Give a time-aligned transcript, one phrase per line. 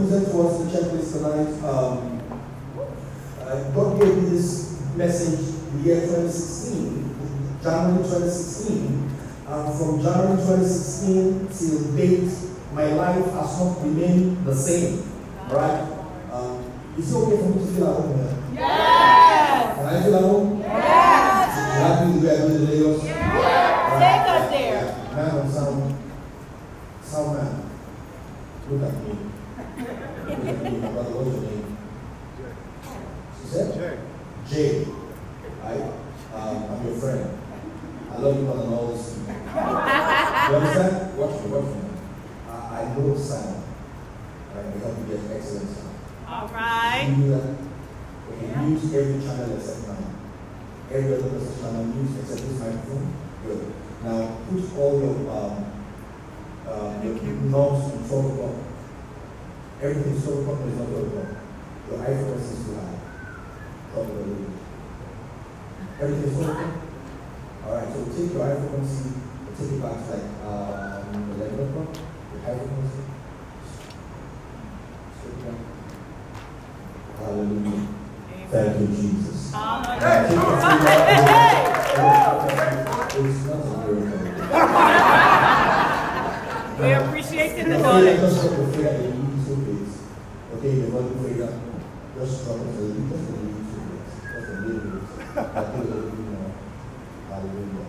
[0.00, 1.52] present to us the checklist tonight.
[1.68, 2.20] Um,
[3.40, 5.40] uh, God gave me this message
[5.72, 9.10] the year 2016, January 2016.
[9.46, 12.30] Uh, from January 2016 till date,
[12.72, 15.02] my life has not remained the same.
[15.50, 15.82] Right?
[16.32, 16.62] Um,
[16.96, 18.36] is it okay for me to feel at home here?
[18.54, 19.76] Yes!
[19.76, 20.60] Can I feel at home?
[20.60, 21.54] Yes!
[21.80, 23.04] Happy to be able to Lagos?
[23.04, 23.18] Yes!
[24.00, 24.84] Take us there.
[25.10, 25.16] Yeah.
[25.16, 25.94] Man of sound,
[27.02, 27.70] sound man.
[28.70, 29.12] Look at me.
[30.28, 31.10] Look at me, my brother.
[31.10, 31.76] What's your name?
[33.42, 33.98] She said?
[34.48, 34.86] Jay.
[35.64, 35.82] Right?
[36.34, 37.38] Um, I'm your friend.
[38.12, 39.18] I love you more than all this.
[39.18, 39.26] you
[40.56, 41.18] understand?
[41.18, 41.80] Watch me, watch me.
[42.48, 43.62] I, I know sound.
[44.50, 45.96] I can help you get excellent sound.
[46.28, 47.14] All You right.
[47.16, 47.48] do that?
[48.30, 50.14] Okay, use every channel except mine.
[50.92, 53.14] Every other person's channel use except this microphone.
[53.44, 53.62] Good.
[54.04, 55.54] Now put all your um,
[56.66, 57.14] uh, your
[57.50, 58.56] knobs in twelve o'clock.
[59.82, 61.30] Everything is twelve o'clock, but it's not twelve o'clock.
[61.90, 62.98] Your high frequency is too high.
[63.92, 64.50] Drop it a little bit.
[66.00, 66.74] Everything is twelve o'clock.
[67.66, 67.88] All right.
[67.92, 71.90] So take your high frequency, and take it back to like um, eleven o'clock.
[72.32, 73.02] Your high frequency.
[75.20, 75.58] Straight down.
[77.20, 77.86] Hallelujah.
[78.50, 79.52] Thank you, Jesus.
[79.52, 80.20] Hallelujah.
[82.10, 85.30] It's not a miracle.
[86.80, 88.20] We appreciate the Okay, knowledge.
[88.20, 89.96] just drop the fear in YouTube base.
[90.56, 91.52] Okay, the one who figure,
[92.18, 94.14] just drop it a little, just a little YouTube base.
[94.32, 95.02] Just a little bit.
[95.36, 96.52] I think a little bit more.
[97.28, 97.86] Hallelujah.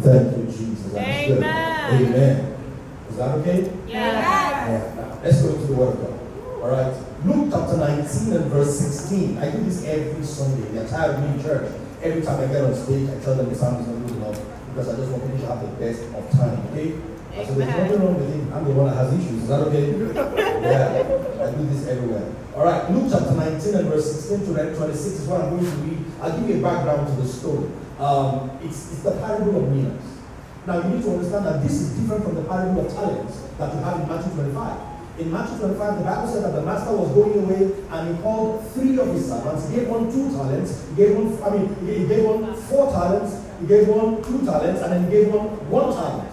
[0.00, 0.92] Thank you, Jesus.
[0.92, 1.36] That's good.
[1.38, 2.06] Amen.
[2.06, 2.36] Amen.
[3.10, 3.58] Is that okay?
[3.86, 3.90] Yes.
[3.92, 4.94] Yeah.
[4.96, 6.16] Now, let's go into the Word of God.
[6.62, 6.94] All right.
[7.26, 7.76] Luke chapter
[8.30, 9.38] 19 and verse 16.
[9.38, 10.68] I do this every Sunday.
[10.70, 11.72] They're tired of me in church.
[12.02, 14.40] Every time I get on stage, I tell them the sound is not good enough
[14.70, 16.58] because I just want people to have the best of time.
[16.70, 16.94] Okay?
[17.34, 17.90] I said, there's Amen.
[17.90, 18.54] nothing wrong with it.
[18.54, 19.42] I'm the one that has issues.
[19.42, 19.86] Is that okay?
[20.62, 21.42] yeah.
[21.42, 22.32] I do this everywhere.
[22.54, 22.90] All right.
[22.90, 25.98] Luke chapter 19 and verse 16 to 26 is what I'm going to read.
[26.22, 27.70] I'll give you a background to the story.
[27.98, 30.02] Um, it's, it's the parable of minas.
[30.66, 33.74] Now you need to understand that this is different from the parable of talents that
[33.74, 34.89] we have in Matthew 25.
[35.20, 38.66] In Matthew 25, the Bible said that the master was going away and he called
[38.72, 39.68] three of his servants.
[39.68, 43.36] He gave one two talents, he gave one, I mean, he gave one four talents,
[43.60, 46.26] he gave one two talents, and then he gave one one talent.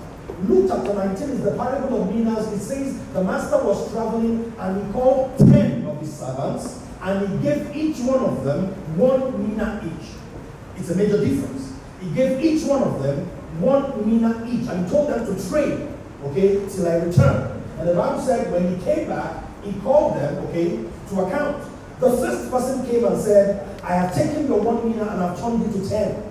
[0.48, 2.48] Luke chapter 19 is the parable of Minas.
[2.54, 7.44] It says the master was traveling and he called 10 of his servants and he
[7.44, 10.10] gave each one of them one mina each.
[10.78, 11.74] It's a major difference.
[12.00, 13.26] He gave each one of them
[13.60, 15.90] one mina each and told them to trade,
[16.24, 17.57] okay, till I return.
[17.80, 21.64] And the Bible said when he came back, he called them, okay, to account.
[22.00, 25.64] The first person came and said, I have taken your one mina and I've turned
[25.66, 26.24] it to ten.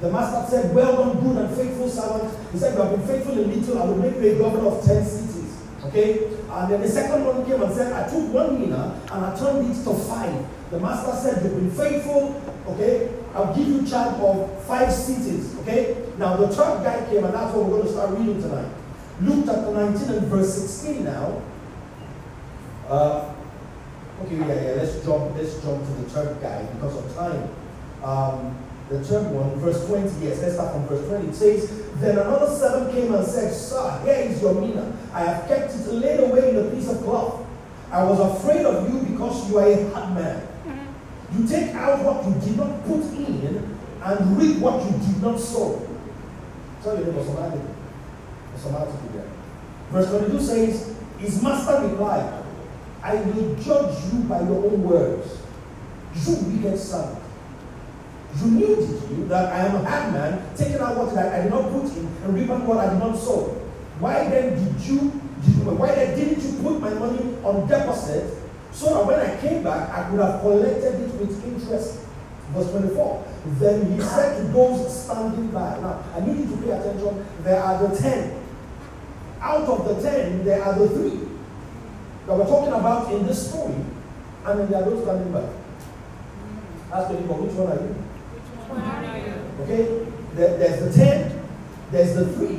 [0.00, 2.34] The master said, Well done, good and faithful servant.
[2.52, 4.84] He said, You have been faithful in little, I will make you a governor of
[4.84, 5.62] ten cities.
[5.84, 6.30] Okay?
[6.50, 9.70] And then the second one came and said, I took one mina and I turned
[9.70, 10.46] it to five.
[10.70, 13.10] The master said, You've been faithful, okay?
[13.34, 15.56] I'll give you charge of five cities.
[15.60, 16.04] Okay?
[16.18, 18.68] Now the third guy came, and that's what we're going to start reading tonight.
[19.20, 21.40] Luke chapter 19 and verse 16 now.
[22.88, 23.32] Uh,
[24.24, 27.48] okay, yeah, yeah, let's jump, let's jump to the third guy because of time.
[28.02, 28.56] Um,
[28.88, 31.28] the third one, verse 20, yes, let's start from verse 20.
[31.28, 34.94] It says, Then another servant came and said, Sir, here is your mina.
[35.12, 37.46] I have kept it laid away in a piece of cloth.
[37.92, 40.48] I was afraid of you because you are a hard man.
[41.32, 45.38] You take out what you did not put in and reap what you did not
[45.38, 45.80] sow.
[46.82, 47.60] Tell your neighbor somebody.
[48.62, 49.30] There.
[49.90, 52.44] Verse 22 says, His master replied,
[53.02, 55.38] I will judge you by your own words.
[56.14, 57.22] You wicked servant.
[58.40, 61.42] You knew, did you, that I am a hard man, taking out what I, I
[61.42, 63.60] did not put in and reaping what I did not sow.
[64.00, 68.38] Why then did you, did, why then didn't you put my money on deposit
[68.72, 72.00] so that when I came back, I could have collected it with interest?
[72.52, 73.24] Verse 24.
[73.58, 75.78] Then he said to those standing by.
[75.80, 77.26] Now, I need you to pay attention.
[77.42, 78.43] There are the ten.
[79.44, 81.20] Out of the ten, there are the three
[82.26, 83.74] that we're talking about in this story.
[84.46, 85.44] And then there are those standing by.
[86.90, 87.94] Ask your neighbor, which one are you?
[89.64, 90.06] Okay?
[90.34, 91.44] There, there's the ten,
[91.90, 92.56] there's the three,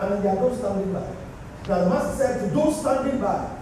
[0.00, 1.06] and then there are those standing by.
[1.66, 3.56] Now the master said to those standing by,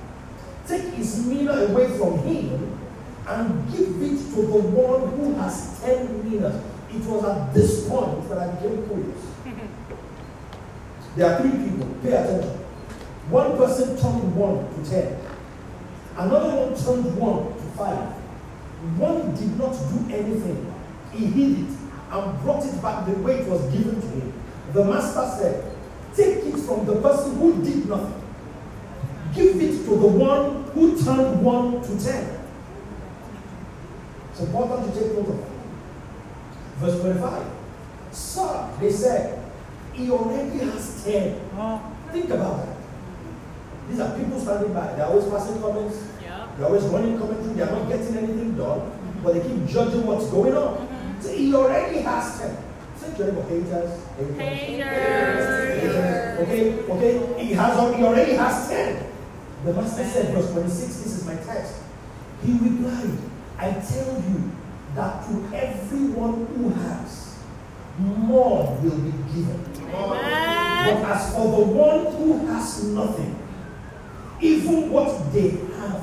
[0.67, 2.79] take his mina away from him
[3.29, 6.63] and give it to the one who has ten minas.
[6.91, 9.36] It was at this point that I became curious.
[11.17, 12.51] There are three people, pay attention.
[13.31, 15.19] One person turned one to ten.
[16.17, 18.13] Another one turned one to five.
[18.99, 20.73] One did not do anything.
[21.13, 21.77] He hid it
[22.13, 24.33] and brought it back the way it was given to him.
[24.73, 25.77] The master said,
[26.15, 28.23] Take it from the person who did nothing.
[29.35, 32.41] Give it to the one who turned 1 to 10.
[34.31, 35.49] It's important to take note of that.
[36.77, 37.47] Verse 25.
[38.13, 39.46] Sir, they said,
[39.97, 41.41] he already has 10.
[42.13, 42.77] Think about that.
[43.89, 44.93] These are people standing by.
[44.95, 46.09] They're always passing comments.
[46.23, 46.57] Yep.
[46.57, 47.55] They're always running commentary.
[47.55, 48.81] They're not getting anything done.
[48.81, 49.23] Mm-hmm.
[49.23, 50.77] But they keep judging what's going on.
[50.77, 51.21] Mm-hmm.
[51.21, 52.57] So he already has 10.
[52.97, 54.05] Say to your haters.
[54.17, 55.83] Haters.
[55.83, 56.41] Haters.
[56.41, 57.45] Okay, okay.
[57.45, 59.13] He has he already has 10.
[59.65, 61.83] The master said, verse 26, this is my text.
[62.45, 63.19] He replied,
[63.59, 64.51] I tell you
[64.95, 67.39] that to everyone who has,
[67.99, 69.76] more will be given.
[69.93, 73.37] But as for the one who has nothing,
[74.41, 76.03] even what they have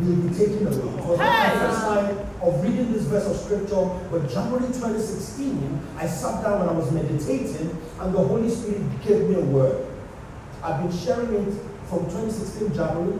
[0.00, 0.76] will be taken away.
[0.76, 6.06] It was not first time of reading this verse of scripture, but January 2016, I
[6.06, 7.70] sat down and I was meditating,
[8.00, 9.86] and the Holy Spirit gave me a word.
[10.62, 11.54] I've been sharing it
[11.88, 13.18] from 2016 January.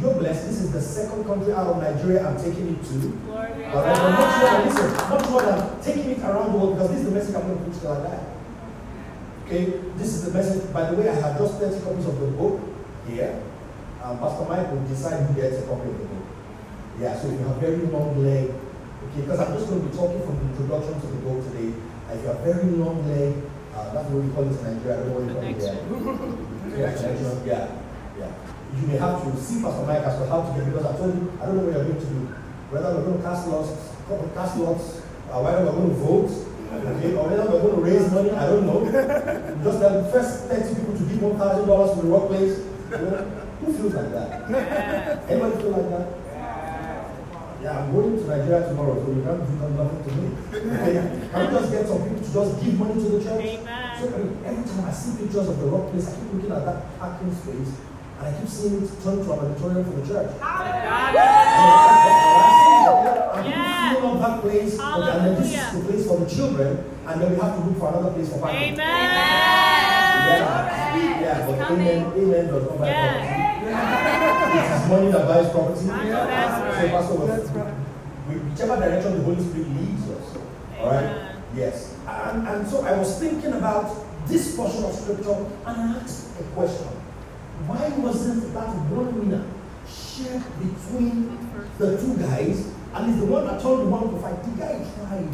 [0.00, 0.46] You're blessed.
[0.46, 2.94] This is the second country out of Nigeria I'm taking it to.
[3.26, 4.66] Glory be to All right, but more than God.
[4.68, 7.42] listen, much more than taking it around the world because this is the message I'm
[7.48, 8.27] going to preach till I die.
[9.48, 10.70] Okay, this is the message.
[10.76, 12.60] By the way, I have just 30 copies of the book
[13.08, 13.40] here.
[14.04, 16.26] Um, Pastor Mike will decide who gets a copy of the book.
[17.00, 19.96] Yeah, so if you have very long leg, okay, because I'm just going to be
[19.96, 21.72] talking from the introduction to the book today.
[21.72, 23.40] And if you have very long leg,
[23.72, 25.00] uh, that's what we call this in Nigeria.
[25.00, 26.44] I don't know what you call it here.
[26.76, 26.92] Yeah.
[27.48, 27.64] Yeah,
[28.20, 28.32] yeah.
[28.76, 31.16] You may have to see Pastor Mike as to how to get because I told
[31.16, 32.20] you I don't know what you're going to do.
[32.68, 33.72] Whether we're going to cast lots,
[34.36, 35.00] cast lots,
[35.32, 36.28] uh, whether we're going to vote,
[36.72, 38.84] okay, or whether we're going to raise money, I don't know.
[39.64, 42.58] Just tell the first 30 people to give one thousand dollars to the workplace.
[42.90, 43.24] You know,
[43.60, 44.28] who feels like that?
[45.28, 46.06] Anybody feel like that?
[47.60, 50.30] Yeah, I'm going to Nigeria tomorrow, so you can't do nothing to me.
[50.54, 50.94] Okay?
[51.32, 53.44] Can we just get some people to just give money to the church?
[53.44, 53.98] Amen.
[53.98, 56.52] So I mean, every time I see pictures of the rock place, I keep looking
[56.52, 57.74] at that parking space,
[58.20, 60.30] and I keep seeing it turn to an auditorium for the church.
[60.40, 61.14] I'm
[62.92, 63.92] Yeah.
[63.94, 67.20] filling up that place, okay, and then this is the place for the children, and
[67.20, 68.74] then we have to look for another place for parking.
[68.74, 68.78] Amen.
[70.28, 73.14] Yeah, yeah, but amen, amen does not buy Yes.
[73.16, 74.58] property.
[74.58, 75.90] It is money that buys property.
[75.90, 76.90] I know that's So, right.
[76.90, 77.14] Pastor,
[78.28, 80.36] we- we- whichever direction the Holy Spirit leads us,
[80.80, 81.10] all right?
[81.54, 81.94] Yes.
[82.06, 83.90] And, and so I was thinking about
[84.26, 85.36] this portion of scripture
[85.66, 86.88] and I asked a question.
[87.66, 89.44] Why wasn't that one mina
[89.88, 91.38] shared between
[91.78, 92.66] the two guys?
[92.98, 94.42] And it's the one that told the one to fight.
[94.42, 95.30] The guy tried.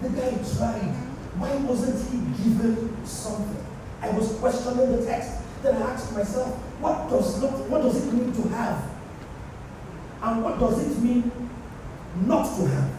[0.00, 0.96] The guy tried.
[1.36, 3.66] Why wasn't he given something?
[4.00, 5.42] I was questioning the text.
[5.62, 8.82] Then I asked myself, what does not what does it mean to have?
[10.22, 11.30] And what does it mean
[12.24, 12.90] not to have?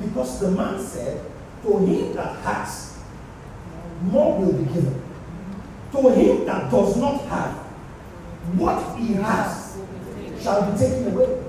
[0.00, 1.20] Because the man said,
[1.64, 2.98] To him that has,
[4.02, 5.02] more will be given.
[5.90, 7.52] To him that does not have,
[8.54, 9.76] what he has
[10.40, 11.45] shall be taken away.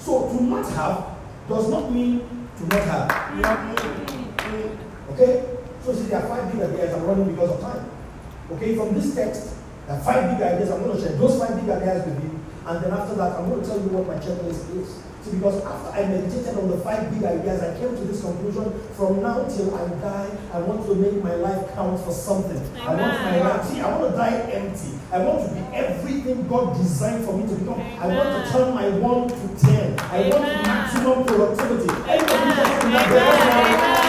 [0.00, 1.16] So to not have
[1.48, 2.20] does not mean
[2.56, 3.08] to not have.
[5.12, 5.44] Okay?
[5.84, 7.90] So see, there are five big ideas I'm running because of time.
[8.52, 9.54] Okay, from this text,
[9.86, 10.70] there are five big ideas.
[10.70, 12.40] I'm going to share those five big ideas with you.
[12.66, 15.02] And then after that, I'm going to tell you what my checklist is.
[15.22, 18.72] See, because after I meditated on the five big ideas, I came to this conclusion
[18.96, 22.56] from now till I die, I want to make my life count for something.
[22.80, 24.98] I want my life, see, I want to die empty.
[25.12, 27.80] I want to be everything God designed for me to become.
[27.80, 29.98] I want to turn my one to ten.
[30.00, 30.62] I want Amen.
[30.62, 31.90] maximum productivity.
[31.90, 32.20] Amen.
[32.20, 33.10] interested in that?
[33.12, 34.00] Amen.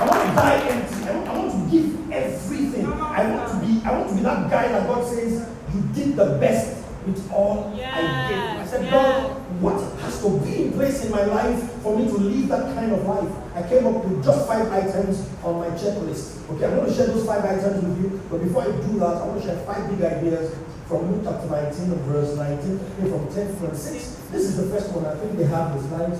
[0.00, 1.08] I want to die empty.
[1.08, 2.86] I want, I want to give everything.
[2.86, 3.86] I want to be.
[3.86, 7.72] I want to be that guy that God says you did the best with all
[7.74, 8.60] I gave.
[8.60, 8.92] I said, yes.
[8.92, 12.74] God, what has to be in place in my life for me to live that
[12.74, 13.30] kind of life?
[13.54, 16.42] I came up with just five items on my checklist.
[16.50, 18.20] Okay, I'm going to share those five items with you.
[18.30, 21.46] But before I do that, I want to share five big ideas from Luke chapter
[21.46, 24.04] 19 and verse 19, okay, from 10 to 26.
[24.34, 25.06] This is the first one.
[25.06, 26.18] I think they have the slides,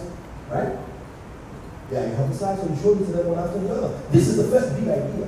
[0.49, 0.79] right?
[1.91, 4.01] Yeah, you have the slides, so you show it to them one after the other.
[4.11, 5.27] This is the first big idea.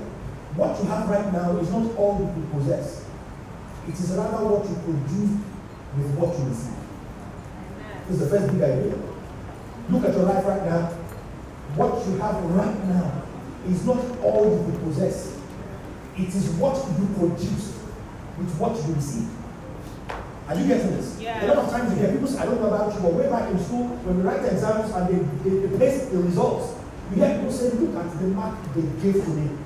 [0.55, 3.05] What you have right now is not all you possess.
[3.89, 5.43] It is rather what you produce
[5.99, 6.82] with what you receive.
[8.13, 8.93] Is the first big idea.
[9.89, 10.93] Look at your life right now.
[11.81, 13.25] What you have right now
[13.67, 15.41] is not all you will possess.
[16.19, 17.73] It is what you produce
[18.37, 19.33] with what you receive.
[20.47, 21.17] Are you getting this?
[21.19, 21.41] Yeah.
[21.41, 23.31] A lot of times you hear people say, I don't know about you, but way
[23.31, 26.77] back in school, when we write the exams and they, they, they paste the results,
[27.09, 29.57] we hear people say, look at the mark they gave to me.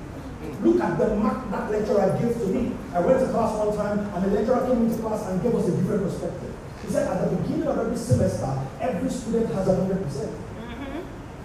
[0.63, 2.71] Look at the mark that lecturer gave to me.
[2.95, 5.67] I went to class one time and the lecturer came into class and gave us
[5.67, 6.53] a different perspective.
[6.87, 8.47] He said at the beginning of every semester,
[8.79, 10.31] every student has a hundred percent.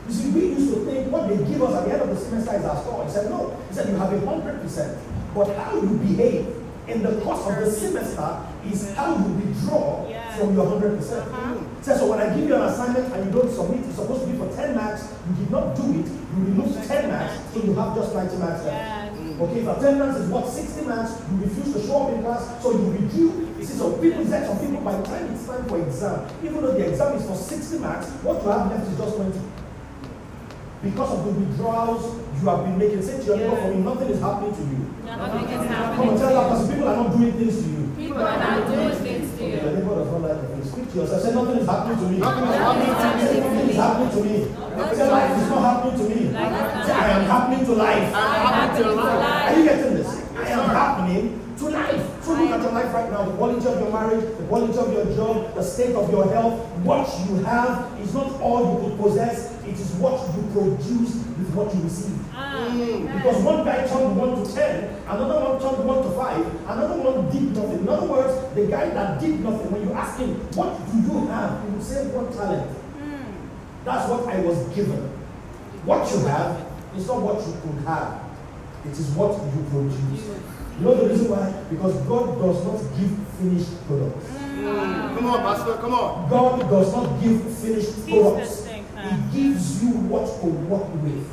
[0.09, 2.17] You see, we used to think what they give us at the end of the
[2.17, 3.05] semester is our score.
[3.05, 3.57] He said, no.
[3.69, 4.99] He said, you have a hundred percent.
[5.35, 6.47] But how you behave
[6.89, 8.39] in the course of the semester
[8.71, 10.37] is how you withdraw Yeah.
[10.37, 10.99] from your 100%.
[11.01, 11.55] Uh-huh.
[11.83, 14.31] So, so when I give you an assignment and you don't submit, it's supposed to
[14.31, 17.75] be for 10 marks, you did not do it, you remove 10 marks, so you
[17.75, 18.67] have just 90 marks left.
[18.67, 19.02] Yes.
[19.37, 19.41] Mm.
[19.41, 22.71] Okay, if attendance is what 60 marks, you refuse to show up in class, so
[22.73, 23.49] you review.
[23.59, 26.61] You see, some people, that some people by the time it's time for exam, even
[26.63, 29.41] though the exam is for 60 marks, what you have left is just 20.
[30.83, 33.03] Because of the withdrawals you have been making.
[33.03, 34.83] Say to your neighbor, for me, nothing is happening to you.
[35.07, 36.51] Nothing is Come on, tell that you.
[36.51, 37.83] person, people are not doing things to you.
[37.97, 39.63] People are not doing things to Okay, you.
[39.63, 40.65] your neighbor does not like the thing.
[40.67, 41.23] Speak to yourself.
[41.23, 42.19] Say, nothing is happening to me.
[42.19, 43.41] Nothing is happening to me.
[43.47, 44.35] Nothing is happening to me.
[44.91, 46.37] Say, life is not happening to me.
[46.37, 48.13] I am happening to life.
[48.13, 49.53] Happy to Happening to life.
[49.53, 50.09] Are you getting this?
[50.37, 52.23] I am happening to life.
[52.25, 53.25] So look at your life right now.
[53.25, 56.61] The quality of your marriage, the quality of your job, the state of your health.
[56.85, 59.53] What you have is not all you could possess.
[59.65, 62.19] It is what you produce with what you receive.
[62.35, 62.69] Ah.
[63.17, 67.31] Because one guy turned one to ten, another one turned one to five, another one
[67.31, 67.81] did nothing.
[67.81, 71.27] In other words, the guy that did nothing, when you ask him, what do you
[71.29, 71.63] have?
[71.65, 72.82] He will say one talent.
[73.85, 75.09] That's what I was given.
[75.85, 76.65] What you have
[76.97, 78.21] is not what you could have.
[78.85, 80.23] It is what you produce.
[80.79, 81.51] You know the reason why?
[81.71, 84.27] Because God does not give finished products.
[84.39, 85.75] Come on, Pastor.
[85.83, 86.31] Come on.
[86.31, 88.67] God does not give finished Teach products.
[88.67, 91.27] He gives you what to work with.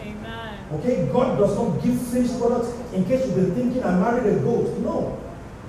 [0.00, 0.58] Amen.
[0.72, 1.08] Okay?
[1.12, 4.72] God does not give finished products in case you've been thinking I married a goat.
[4.80, 5.18] No.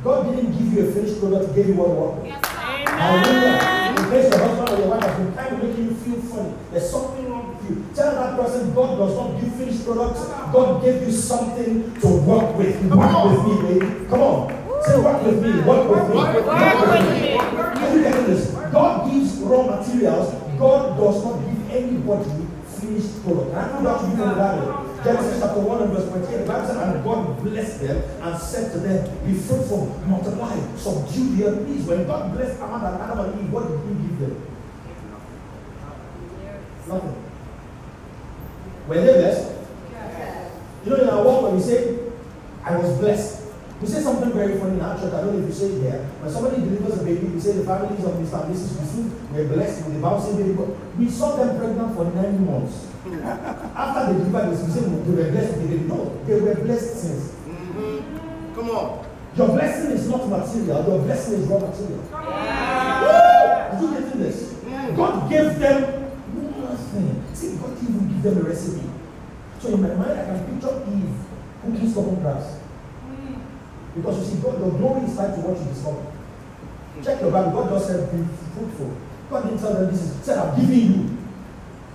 [0.04, 2.51] God didn't give you a finished product, he gave you what to work with.
[2.86, 3.60] Hallelujah.
[3.62, 3.98] Amen.
[3.98, 6.54] In case your husband or your wife has been kind of making you feel funny,
[6.72, 7.86] there's something wrong with you.
[7.96, 10.26] Tell that person God does not give finished products.
[10.52, 12.82] God gave you something to work with.
[12.92, 14.06] Work with me, baby.
[14.10, 14.62] Come on.
[14.86, 15.62] Say work with me.
[15.62, 16.16] Work with me.
[16.16, 16.52] Work with me.
[16.52, 17.38] Work with me.
[17.38, 18.52] Are you getting this?
[18.72, 20.34] God gives raw materials.
[20.58, 22.48] God does not give anybody
[22.80, 23.56] finished product.
[23.56, 24.91] I know that to be from the Bible.
[25.04, 28.72] Genesis chapter 1 and verse 28, the Bible said, And God blessed them and said
[28.74, 31.66] to them, Be fruitful, multiply, subdue the earth.
[31.66, 34.48] Please, when God blessed Adam and Adam and Eve, what did he give them?
[36.88, 37.24] Nothing.
[38.88, 39.58] Were they blessed?
[40.86, 41.98] You know, in our work, when we say,
[42.64, 43.42] I was blessed,
[43.82, 45.14] we say something very funny in our church.
[45.14, 46.06] I don't know if you say it here.
[46.22, 48.46] When somebody delivers a baby, we say the families of Mr.
[48.46, 48.78] and Mrs.
[48.78, 50.54] Yusuf were blessed with a bouncing baby.
[51.00, 52.91] We saw them pregnant for nine months.
[53.04, 55.80] After they delivered we say they were blessed a baby.
[55.86, 57.32] No, they were blessed since.
[57.32, 58.56] Mm-hmm.
[58.56, 59.06] Come on.
[59.36, 62.04] Your blessing is not material, your blessing is raw material.
[62.12, 63.80] Yeah.
[63.80, 64.54] Did you get this?
[64.96, 65.82] God gave them
[66.62, 67.24] nothing.
[67.34, 68.90] See, God didn't even give them a recipe.
[69.60, 71.16] So in my mind, I can picture Eve
[71.64, 72.60] cooking stubborn grass.
[73.96, 76.06] Because you see, God, your glory is tied to what you discover.
[77.04, 77.52] Check your Bible.
[77.52, 78.98] God just said, be fruitful.
[79.30, 81.18] God didn't tell them this is, said, I'm giving you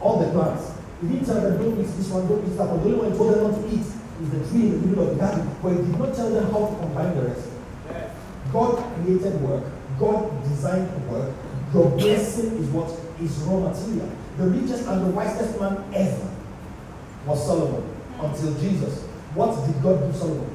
[0.01, 0.73] all the plants.
[1.00, 2.81] He didn't tell them, don't eat this one, don't eat that one.
[2.81, 5.05] The only one he told them not to eat is the tree in the middle
[5.05, 5.45] of the garden.
[5.62, 7.49] But he did not tell them how to combine the rest.
[8.53, 9.65] God created work.
[9.99, 11.35] God designed work.
[11.75, 12.88] Your blessing is what
[13.21, 14.09] is raw material.
[14.38, 16.29] The richest and the wisest man ever
[17.26, 17.85] was Solomon
[18.21, 19.03] until Jesus.
[19.35, 20.50] What did God give Solomon?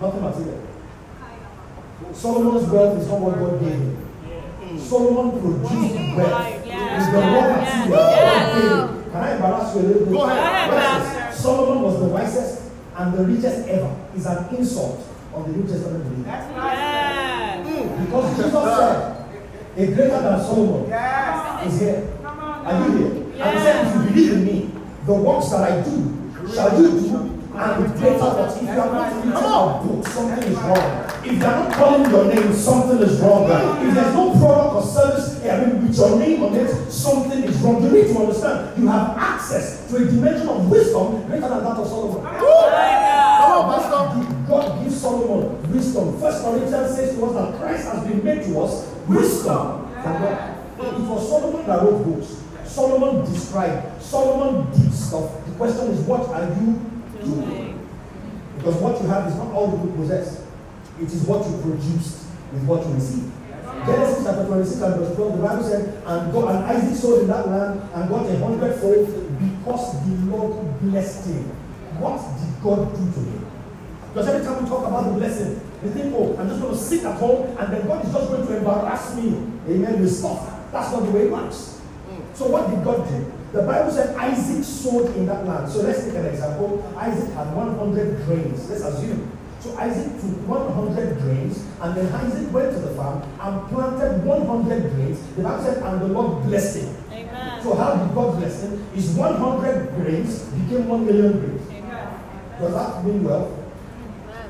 [0.00, 0.66] Nothing material.
[2.12, 4.78] Solomon's wealth is not what God gave him.
[4.78, 6.63] Solomon produced wealth.
[6.98, 7.88] Is the Yeah.
[7.88, 9.04] God gave him.
[9.12, 10.12] Can I embarrass you a little bit?
[10.14, 10.70] Go ahead.
[10.72, 11.42] Wisest.
[11.42, 12.62] Solomon was the wisest
[12.96, 13.90] and the richest ever.
[14.16, 15.00] Is an insult
[15.34, 16.28] on the New Testament believer.
[16.28, 16.44] Yes.
[18.06, 19.26] Because Jesus said,
[19.76, 20.82] a greater than Solomon
[21.66, 22.08] is here.
[22.24, 23.10] Are you here?
[23.42, 24.70] And he said, if you believe in me,
[25.06, 28.56] the works that I do, shall you do, and with greater works.
[28.56, 31.10] If you are not written a book, something is wrong.
[31.24, 33.44] If you are not calling your name, something is wrong.
[33.86, 37.56] If there's no product or service, I mean, with your name on it, something is
[37.58, 37.82] wrong.
[37.84, 41.76] You need to understand, you have access to a dimension of wisdom greater than that
[41.76, 42.24] of Solomon.
[42.24, 44.46] Come on, Pastor.
[44.48, 46.20] God give Solomon wisdom.
[46.20, 50.58] First Corinthians says to us that Christ has been made to us wisdom from God.
[50.78, 52.42] It was Solomon that wrote books.
[52.66, 54.02] Solomon described.
[54.02, 55.30] Solomon did stuff.
[55.46, 56.80] The question is, what are you
[58.56, 60.44] Because what you have is not all you possess.
[61.00, 63.32] It is what you produced with what you received.
[63.86, 67.28] Genesis chapter 26 and verse 12, the Bible said, and, God, and Isaac sowed in
[67.28, 71.44] that land and got a hundredfold because the Lord blessed him.
[72.00, 73.46] What did God do to him?
[74.12, 76.78] Because every time we talk about the blessing, we think, oh, I'm just going to
[76.78, 79.28] sit at home and then God is just going to embarrass me.
[79.68, 80.00] Amen.
[80.00, 80.70] With stuff.
[80.72, 81.82] That's not the way it works.
[82.34, 83.32] So what did God do?
[83.54, 85.70] The Bible said Isaac sowed in that land.
[85.70, 86.82] So let's take an example.
[86.96, 88.68] Isaac had 100 grains.
[88.68, 89.30] Let's assume.
[89.60, 94.90] So Isaac took 100 grains and then Isaac went to the farm and planted 100
[94.94, 95.22] grains.
[95.36, 96.96] The Bible said, and the Lord blessed him.
[97.12, 97.62] Amen.
[97.62, 98.84] So how did God bless him?
[98.92, 101.70] Is 100 grains became 1 million grains.
[101.70, 102.20] Amen.
[102.58, 103.63] Does that mean wealth?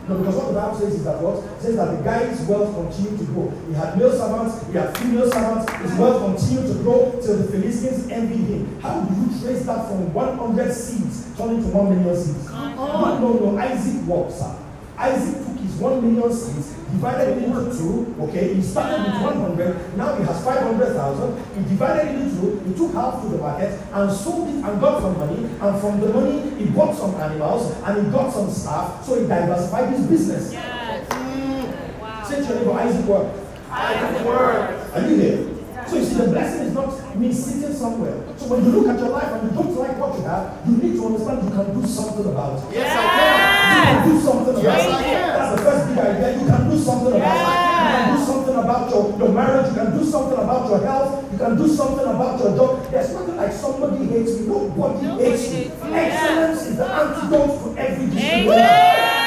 [0.07, 1.41] No, because what the Bible says is that what?
[1.41, 3.49] It says that the guy's wealth continued to grow.
[3.67, 7.49] He had male servants, he had female servants, his wealth continued to grow till the
[7.49, 8.81] Philistines envied him.
[8.83, 12.51] How do you trace that from 100 seeds turning to 1 million seeds?
[12.53, 13.59] No, no, no.
[13.59, 14.53] Isaac worked, sir.
[14.99, 18.55] Isaac took his 1 million seeds, divided it into two, okay?
[18.55, 21.45] He started with 100, now he has 500,000.
[21.57, 24.81] He divided it into two, he took half to the market and sold it and
[24.81, 25.45] got some money.
[25.61, 29.27] And from the money, he bought some animals and he got some staff, so he
[29.27, 30.53] diversified his business.
[30.53, 31.09] Yes.
[31.11, 32.01] Mm.
[32.01, 32.25] Wow.
[32.25, 33.39] Say to your neighbor, Isaac worked.
[33.71, 34.91] Isaac word.
[34.95, 35.55] Are you here?
[35.87, 38.17] So you see, the blessing is not me sitting somewhere.
[38.39, 40.77] So when you look at your life and you don't like what you have, you
[40.79, 42.75] need to understand you can do something about it.
[42.75, 44.91] Yes, I You can do something about Yes, it.
[45.35, 46.29] That's the first big idea.
[46.41, 47.75] You can do something about it.
[47.85, 49.69] You can do something about your, your marriage.
[49.69, 51.33] You can do something about your health.
[51.33, 52.91] You can do something about your job.
[52.91, 54.47] There's nothing like somebody hates me.
[54.47, 55.59] Nobody, Nobody hates you.
[55.65, 55.95] hates you.
[55.95, 58.53] Excellence is the antidote to every discrimination.
[58.53, 59.25] Amen.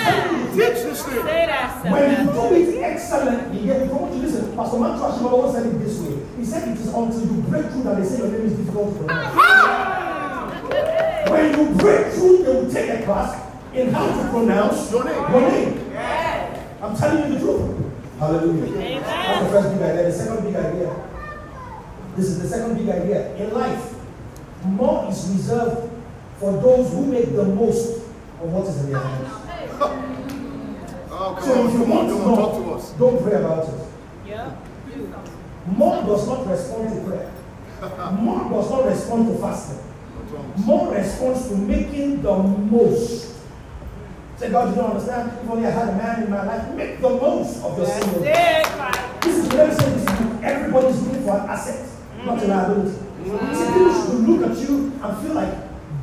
[0.00, 0.56] can.
[0.56, 1.92] This thing.
[1.92, 4.54] When you do it excellently, yet you want to listen.
[4.56, 6.16] Pastor Matthew Ashimolowo once said it this way.
[6.36, 8.92] He said it is until you break through that they say your name is difficult
[8.92, 9.34] to pronounce.
[9.36, 9.39] When
[11.70, 15.30] you break through, they will take a class in how to pronounce Your name.
[15.30, 15.94] Your name.
[16.82, 17.92] I'm telling you the truth.
[18.18, 18.64] Hallelujah.
[18.76, 19.02] Amen.
[19.02, 20.02] That's the first big idea.
[20.04, 21.06] The second big idea.
[22.16, 23.36] This is the second big idea.
[23.36, 23.94] In life,
[24.64, 25.90] more is reserved
[26.38, 27.98] for those who make the most
[28.42, 29.36] of what is in their hands.
[31.12, 32.92] Oh, oh So if you want on, come talk to more, us.
[32.92, 33.74] don't pray about it.
[34.26, 34.56] Yeah.
[35.66, 37.30] More does not respond to prayer.
[38.12, 39.89] More does not respond to fasting.
[40.64, 43.34] More response to making the most.
[44.36, 45.32] Say, God, you don't understand?
[45.42, 48.20] If only I had a man in my life, make the most of your single.
[48.22, 50.40] This is let me say this to you.
[50.42, 51.86] Everybody's looking for an asset,
[52.24, 52.96] not a liability.
[53.22, 55.54] See, people should look at you and feel like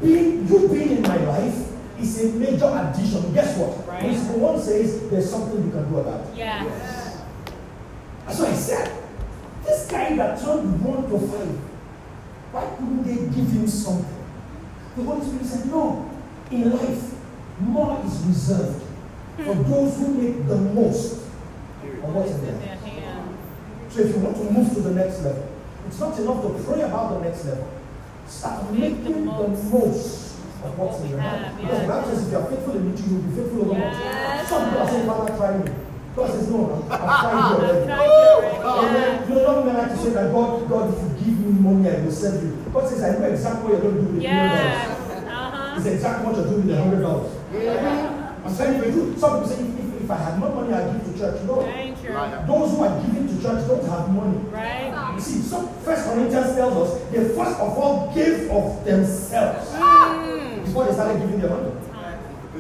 [0.01, 1.67] being you being in my life
[1.99, 3.33] is a major addition.
[3.33, 3.87] Guess what?
[3.87, 4.01] Right.
[4.01, 6.37] Principle one says there's something you can do about it.
[6.37, 7.21] Yes.
[8.25, 9.03] That's what I said.
[9.63, 11.59] This guy that turned one to five,
[12.57, 14.17] why couldn't they give him something?
[14.95, 16.09] The Holy Spirit said, No.
[16.49, 17.13] In life,
[17.59, 18.83] more is reserved
[19.35, 21.13] for those who make the most
[21.83, 23.37] of what's in In their hand.
[23.89, 25.47] So if you want to move to the next level,
[25.87, 27.69] it's not enough to pray about the next level.
[28.27, 30.27] Start Make making the the most most
[30.63, 31.57] of what's in your hand.
[31.61, 31.89] Because the yeah.
[32.01, 33.93] Bible says if you are faithful in it, you will be faithful over much.
[33.93, 34.49] Yes.
[34.49, 35.71] Some people are saying, Father, try me.
[36.15, 37.85] God says, No, I'm, I'm trying you already.
[37.85, 38.57] You, Rick.
[38.57, 38.93] And Yeah.
[38.93, 41.09] then, know, young men like to say that God, God, if you
[41.47, 42.65] give me money, I will serve you.
[42.73, 45.01] God says, I know exactly what you're going to do with the million dollars.
[45.07, 45.27] Yes.
[45.27, 45.75] Uh-huh.
[45.77, 47.31] It's exactly what you're doing with the hundred dollars.
[48.45, 49.15] I'm saying for you.
[49.17, 51.41] Some people say, if, if, if I had more money, I'd give to church.
[51.43, 51.55] No.
[52.47, 54.37] Those who are giving to church don't have money.
[54.49, 55.13] Right?
[55.15, 60.65] You see, so First Corinthians tells us they first of all gave of themselves Mm.
[60.65, 61.71] before they started giving their money.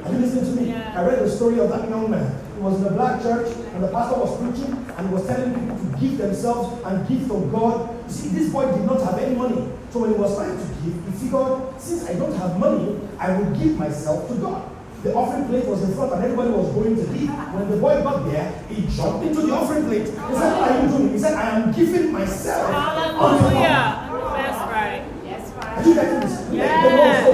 [0.03, 0.69] Are you listening to me?
[0.69, 0.93] Yeah.
[0.95, 2.35] I read the story of that young man.
[2.55, 5.53] He was in a black church and the pastor was preaching and he was telling
[5.53, 7.89] people to give themselves and give to God.
[8.07, 9.67] You see, this boy did not have any money.
[9.91, 13.37] So when he was trying to give, he figured, since I don't have money, I
[13.37, 14.69] will give myself to God.
[15.03, 17.29] The offering plate was in front and everybody was going to leave.
[17.29, 20.07] When the boy got there, he jumped into the offering plate.
[20.07, 21.11] He said, What are you doing?
[21.13, 22.71] He said, I am giving myself.
[22.71, 24.09] Hallelujah.
[24.35, 25.03] That's right.
[25.23, 26.39] That's Are you getting this?
[26.49, 27.26] They-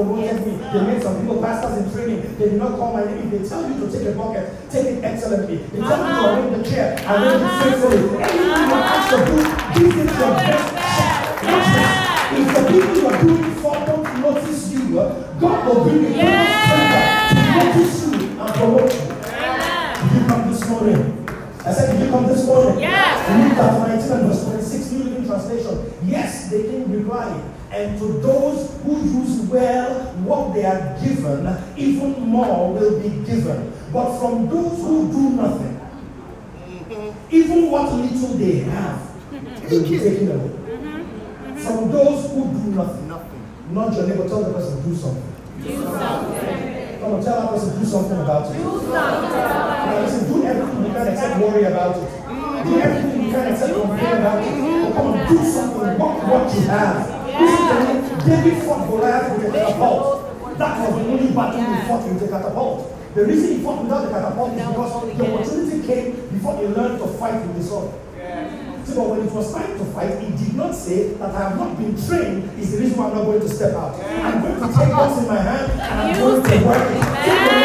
[0.00, 0.32] Yeah.
[0.32, 0.52] promoted me.
[0.72, 2.36] They made some people pastors in training.
[2.38, 3.18] They did not call my name.
[3.32, 5.56] If they tell you to take a bucket, take it excellently.
[5.56, 6.40] They tell you to Uh-huh.
[6.40, 7.62] arrange the chair, arrange it Uh-huh.
[7.62, 7.98] faithfully.
[8.22, 9.36] Anything you asked to do,
[9.74, 11.26] give it your best shot.
[12.32, 14.80] If the people you are doing it for don't notice you,
[15.40, 17.28] God will bring a Yeah.
[17.30, 19.00] to notice you and promote you.
[20.00, 21.16] Did you come this morning?
[21.66, 22.78] I said, did you come this morning?
[22.80, 23.18] Yes.
[23.28, 25.92] Luke chapter 19 and verse 26, New Living Translation.
[26.06, 27.40] Yes, they king replied,
[27.72, 33.72] and to those who use well what they are given, even more will be given.
[33.92, 35.80] But from those who do nothing,
[37.30, 39.00] even what little they have
[39.70, 40.56] will be taken away.
[41.62, 43.06] From those who do nothing.
[43.08, 43.46] Nothing.
[43.70, 45.22] Not your neighbor, tell the person, do something.
[45.62, 46.98] Do something.
[47.00, 48.58] Come on, tell that person, do something about it.
[48.58, 48.90] Do something.
[48.90, 52.64] Now listen, do everything you can except worry about it.
[52.64, 54.94] Do everything you can except complain about it.
[54.94, 55.98] Come on, do something.
[55.98, 57.19] What, what you have.
[57.40, 58.26] Me.
[58.26, 60.58] David fought Goliath with a catapult.
[60.58, 63.14] That was the only battle he fought with a catapult.
[63.14, 66.98] The reason he fought without the catapult is because the opportunity came before he learned
[67.00, 67.90] to fight with the sword.
[68.84, 71.56] See, but when it was time to fight, he did not say that I have
[71.56, 73.94] not been trained is the reason why I'm not going to step out.
[74.04, 77.59] I'm going to take what's in my hand and I'm going to work it.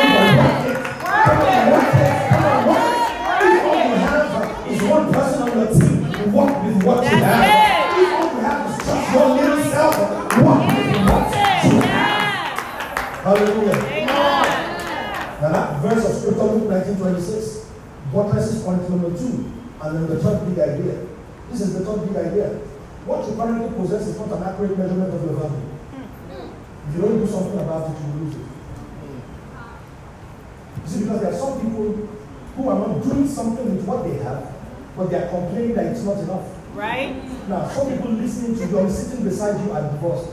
[34.96, 36.48] But they are complaining that it's not enough.
[36.74, 37.16] Right?
[37.48, 40.32] Now, some people listening to you and sitting beside you are divorced,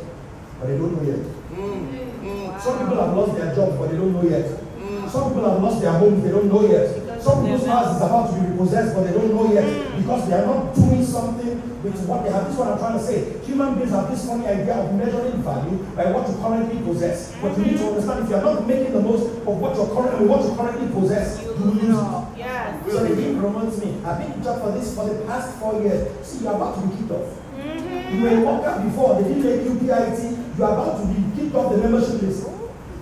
[0.58, 1.24] but they don't know yet.
[1.52, 4.46] Mm, mm, some people have lost their jobs, but they don't know yet.
[4.78, 5.10] Mm.
[5.10, 7.01] Some people have lost their homes, they don't know yet.
[7.22, 10.34] Some people's house is about to be repossessed, but they don't know yet because they
[10.34, 12.50] are not doing something with what they have.
[12.50, 13.38] This is what I'm trying to say.
[13.46, 17.30] Human beings have this funny idea of measuring value by what you currently possess.
[17.40, 19.86] But you need to understand if you are not making the most of what you
[19.94, 21.94] currently what you currently possess, you will lose.
[22.34, 22.90] Yes.
[22.90, 24.02] So they didn't promote me.
[24.02, 26.10] I've been in job for this for the past four years.
[26.26, 27.30] See, you're about to be kicked off.
[27.54, 28.18] Mm-hmm.
[28.18, 30.18] You were a worker before, they didn't make you PIT,
[30.58, 32.51] you're about to be kicked off the membership list.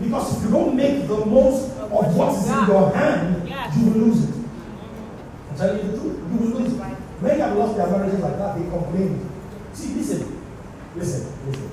[0.00, 3.76] Because if you don't make the most of what is in your hand, Yes.
[3.76, 4.34] you will lose it.
[5.50, 6.82] I'm telling you the truth, you will lose it.
[7.20, 9.28] Many have lost their marriages like that, they complain.
[9.74, 10.40] See, listen,
[10.96, 11.70] listen, listen.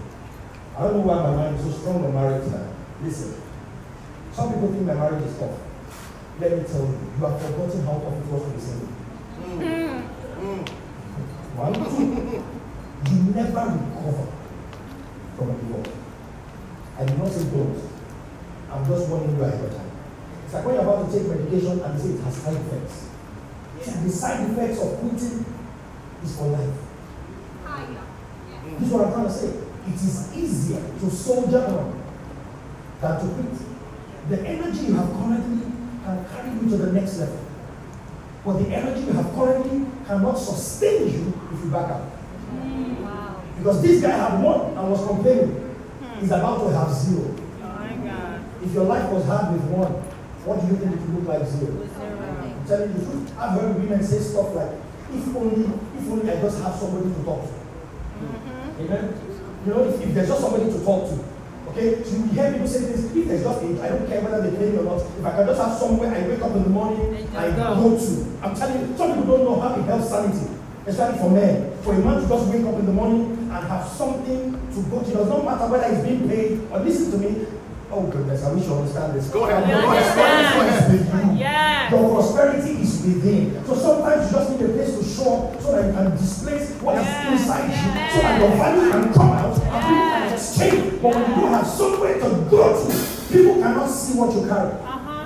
[0.78, 2.68] I don't know why my mind is so strong on marriage now.
[3.02, 3.42] Listen.
[4.34, 5.58] Some people think my marriage is tough.
[6.40, 8.88] Let me tell you, you have forgotten how tough it was to be single.
[9.58, 10.62] Hmm.
[11.58, 12.44] One, two,
[13.10, 14.28] you never recover
[15.38, 15.96] from a divorce.
[17.00, 17.87] I do not say don't.
[18.78, 19.92] I'm just warning you ahead of time.
[20.46, 23.10] It's like when you're about to take medication and say it has side effects.
[23.82, 25.46] See, the side effects of quitting
[26.24, 26.78] is for life.
[27.66, 27.88] Ah,
[28.78, 29.48] this is what I'm trying to say.
[29.88, 32.04] It is easier to soldier on
[33.02, 34.30] than to quit.
[34.30, 35.72] The energy you have currently
[36.06, 37.40] can carry you to the next level.
[38.46, 42.12] But the energy you have currently cannot sustain you if you back up.
[42.54, 45.76] Mm, because this guy had one and was complaining.
[46.20, 47.47] He's about to have zero.
[48.64, 49.94] If your life was hard with one,
[50.46, 51.76] what do you think it would look like zero?
[51.78, 53.38] I'm telling you the truth.
[53.38, 54.72] I've heard women say stuff like,
[55.14, 55.66] if only,
[55.98, 57.54] if only I just have somebody to talk to.
[58.80, 59.06] Amen.
[59.66, 61.16] You know, if, if there's just somebody to talk to,
[61.72, 64.42] okay, so you hear people say this, if there's just a, I don't care whether
[64.50, 66.64] they pay me or not, if I can just have somewhere I wake up in
[66.64, 67.98] the morning, And I go.
[67.98, 68.12] to.
[68.44, 70.48] I'm telling you, some people don't know how it helps sanity,
[70.86, 71.74] especially for men.
[71.84, 75.02] For a man to just wake up in the morning and have something to go
[75.04, 77.46] to, it does not matter whether he's being paid or listen to me.
[77.90, 79.30] Oh goodness, I wish you understand this.
[79.30, 79.64] Go ahead.
[79.68, 81.38] Your prosperity is with you.
[81.40, 81.92] Yes.
[81.92, 83.66] Your prosperity is within.
[83.66, 86.60] So sometimes you just need a place to show up so that you can display
[86.84, 87.32] what is Yes.
[87.32, 91.02] inside you, so that your value can come out and people can exchange.
[91.02, 92.88] But when you don't have somewhere to go to,
[93.32, 94.72] people cannot see what you carry.
[94.84, 95.26] Uh-huh.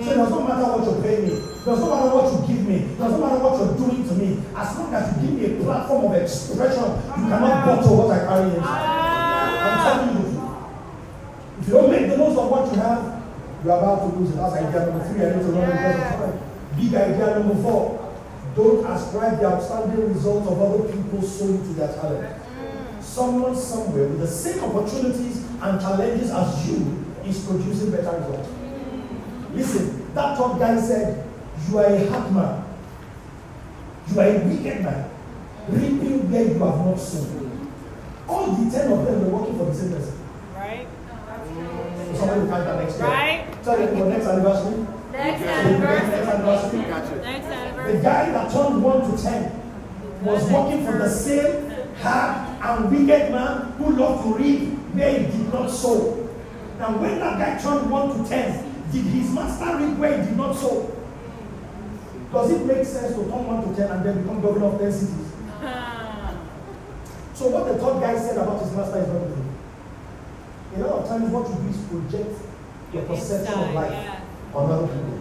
[0.00, 1.32] So it does not matter what you pay me.
[1.36, 2.76] It does not matter what you give me.
[2.76, 4.40] It does not matter what you're doing to me.
[4.56, 6.88] As long as you give me a platform of expression,
[7.20, 8.88] you cannot bottle what I carry inside.
[9.60, 10.29] I'm telling you the truth.
[11.60, 13.22] If you don't make the most of what you have,
[13.62, 14.36] you're about to lose it.
[14.36, 15.20] That's idea number three.
[15.24, 16.40] I need to run because of time.
[16.76, 18.14] Big idea number four.
[18.56, 22.42] Don't ascribe the outstanding results of other people solely to their talent.
[23.00, 28.48] Someone somewhere with the same opportunities and challenges as you is producing better results.
[29.52, 31.26] Listen, that top guy said,
[31.68, 32.64] You are a hard man.
[34.08, 35.10] You are a wicked man.
[35.68, 37.70] Reaping where you have not sown.
[38.26, 40.19] All the ten of them were working for the same person.
[42.20, 42.28] Right?
[42.28, 43.06] Somebody will count that next year.
[43.08, 43.62] Right?
[43.64, 44.86] Tell them for next anniversary.
[45.12, 46.20] Next Next anniversary.
[46.20, 46.80] anniversary.
[46.82, 47.16] Gotcha.
[47.16, 48.02] Next The anniversary.
[48.02, 49.52] guy that turned 1 to 10
[50.22, 51.70] was working for the same
[52.02, 54.60] hard and wicked man who loved to read
[54.94, 56.28] where he did not sow.
[56.78, 60.36] Now, when that guy turned 1 to 10, did his master read where he did
[60.36, 60.90] not sow?
[62.32, 64.92] Does it make sense to turn 1 to 10 and then become governor of 10
[64.92, 65.32] cities?
[65.62, 66.32] Ah.
[67.34, 69.44] So, what the third guy said about his master is not true.
[70.74, 72.38] A lot of times, what you do is project
[72.92, 74.20] your perception of life yeah.
[74.54, 75.18] on other people.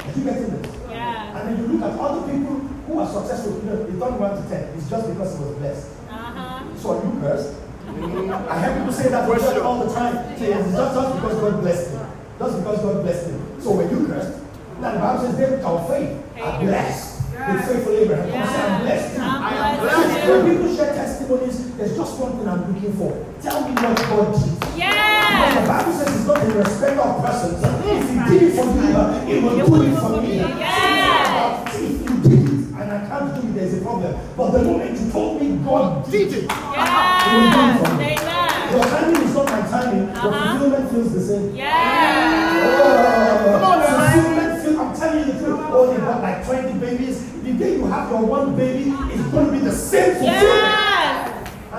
[0.00, 0.76] Are you getting this?
[0.88, 1.38] Yeah.
[1.38, 2.54] And then you look at other people
[2.86, 4.74] who are successful, you know, they don't want to 10.
[4.78, 5.88] It's just because he was blessed.
[6.08, 6.76] Uh-huh.
[6.76, 7.54] So are you cursed?
[7.90, 10.38] I hear people say that to church all the time.
[10.38, 12.06] Say, it's just, just because God blessed him.
[12.38, 13.60] Just because God blessed him.
[13.60, 14.40] So when you cursed?
[14.80, 17.20] Now the Bible says, they without faith are blessed.
[17.30, 18.30] With faithful Abraham.
[18.30, 19.18] Come say, I'm blessed.
[19.18, 19.54] I'm blessed.
[19.54, 20.52] I am blessed When too.
[20.52, 23.10] people share testimonies, there's just one thing I'm looking for.
[23.40, 24.60] Tell me what God did.
[24.60, 27.56] Because the Bible says it's not in respect of persons.
[27.64, 28.92] If he did it for you,
[29.24, 30.38] he will do it for me.
[30.44, 34.12] But If you did it and I can't do it, there's a problem.
[34.36, 37.80] But the moment you told me God did it, Yes.
[37.88, 38.72] Amen.
[38.72, 40.58] your timing is not my timing, your Uh-huh.
[40.58, 41.56] fulfillment feels the same.
[41.56, 42.60] Yeah.
[42.62, 43.78] Oh, Come on,
[44.12, 45.60] fulfillment feel, I'm telling you the truth.
[45.72, 47.16] Oh, they got like 20 babies.
[47.42, 50.36] The day you have your one baby, it's going to be the same fulfillment.
[50.42, 50.79] Yes.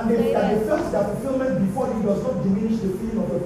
[0.02, 3.22] And and they, that they felt their fulfillment before you does not diminish the feeling
[3.22, 3.42] of your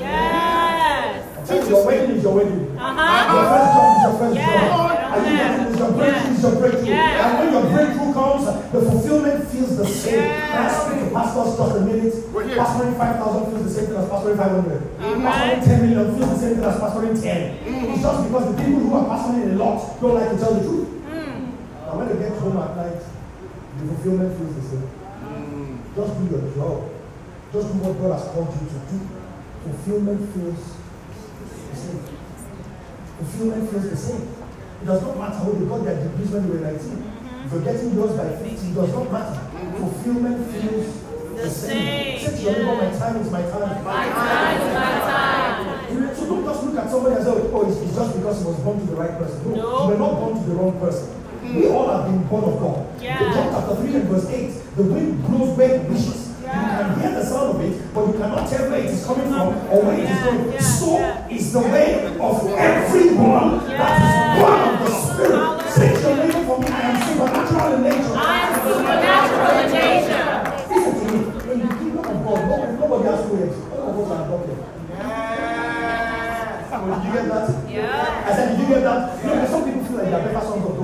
[0.00, 1.50] Yes.
[1.50, 2.78] I you, your wedding is your wedding.
[2.78, 3.30] Uh-huh.
[3.30, 4.66] Your first job is your first Yeah.
[4.66, 4.90] job.
[5.14, 6.90] And you it, is your breakthrough is your breakthrough.
[6.90, 7.22] Yeah.
[7.22, 8.44] And when your breakthrough comes,
[8.74, 10.14] the fulfillment feels the same.
[10.14, 10.50] Yeah.
[10.50, 12.14] Can I speak to pastors just a minute?
[12.58, 14.82] Pastoring 5,000 feels the same thing as pastoring 500.
[14.98, 15.62] Alright.
[15.62, 17.94] Pastoring 10 million feels the same thing as pastoring 10.
[17.94, 20.62] It's just because the people who are pastoring a lot don't like to tell the
[20.66, 20.88] truth.
[21.06, 24.99] And when they get home at night, the fulfillment feels the same.
[25.96, 26.90] Just do your job.
[27.52, 28.98] Just do what God has called you to do.
[29.66, 30.62] Fulfillment feels
[31.70, 32.02] the same.
[33.18, 34.22] Fulfillment feels the same.
[34.82, 37.12] It does not matter who they got their degrees when they were 19.
[37.44, 39.40] If you're getting yours by 50, it does not matter.
[39.76, 40.88] Fulfillment feels
[41.34, 42.20] the, The same.
[42.20, 43.84] same, Say to your neighbor, my time is my time.
[43.84, 46.14] My time, is my time.
[46.16, 48.60] So don't just look at somebody and say, oh, it's, it's just because he was
[48.60, 49.42] born to the right person.
[49.50, 49.82] No, No.
[49.84, 51.08] you were not born to the wrong person.
[51.54, 53.02] We all have been born of God.
[53.02, 53.26] Yeah.
[53.26, 56.30] In John chapter 3 and verse 8, the wind blows where it wishes.
[56.38, 59.26] You can hear the sound of it, but you cannot tell where it is coming
[59.26, 60.52] from or where it is going.
[60.52, 61.28] yeah, so yeah.
[61.28, 65.42] is the way of everyone that is born of the Spirit.
[65.74, 68.14] Say your neighbor for me, I am supernatural in nature.
[68.14, 70.26] I am supernatural in nature.
[70.70, 71.18] Listen to me.
[71.50, 73.54] In the kingdom of God, nobody, nobody has to wait.
[73.74, 74.58] All of us are adopted.
[76.70, 77.70] Well, did you get that?
[77.70, 78.24] Yeah.
[78.24, 79.18] I said, did you get that?
[79.18, 80.78] You know, some people feel like they are better sons of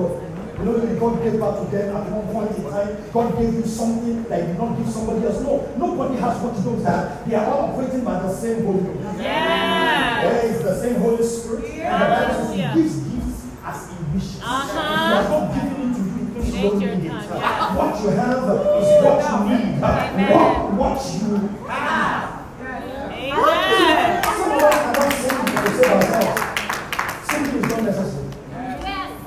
[0.67, 0.89] God.
[0.89, 2.97] You God gave back to them at one point in time.
[3.13, 5.39] God gave you something that you did not give somebody else.
[5.41, 7.27] No, nobody has what you don't have.
[7.29, 8.83] They are all operating by the same Holy.
[9.17, 10.23] Yes.
[10.23, 11.65] There is the same Holy Spirit.
[11.87, 12.73] And the Bible says Yeah.
[12.73, 14.41] He gives gifts as He wishes.
[14.43, 14.67] Uh-huh.
[14.67, 17.11] He has not given it to you because you don't need it.
[17.11, 17.75] yeah.
[17.77, 19.83] What you have is what you need.
[19.83, 20.29] Amen.
[20.31, 21.31] What, what you
[21.67, 22.43] have.
[23.27, 24.23] Amen.
[24.23, 26.41] Some of us cannot sing to save ourselves.
[27.29, 28.23] Singing is not necessary.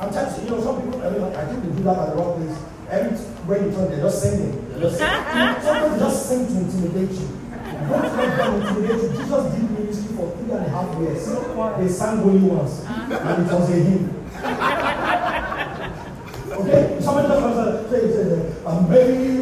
[0.00, 2.06] I'm telling you, you know, some people, I, mean, I think they do that at
[2.10, 2.58] the wrong place.
[2.90, 4.68] Every when you turn, they're just singing.
[4.70, 5.24] They're just singing.
[5.62, 7.28] Sometimes they just sing to intimidate you.
[7.88, 9.08] Don't let them intimidate you.
[9.16, 11.26] Jesus did ministry for three and a half years.
[11.78, 14.04] They sang only once, and it was a hymn.
[16.50, 16.98] Okay?
[17.00, 19.39] Somebody just wants to say, say, Amazing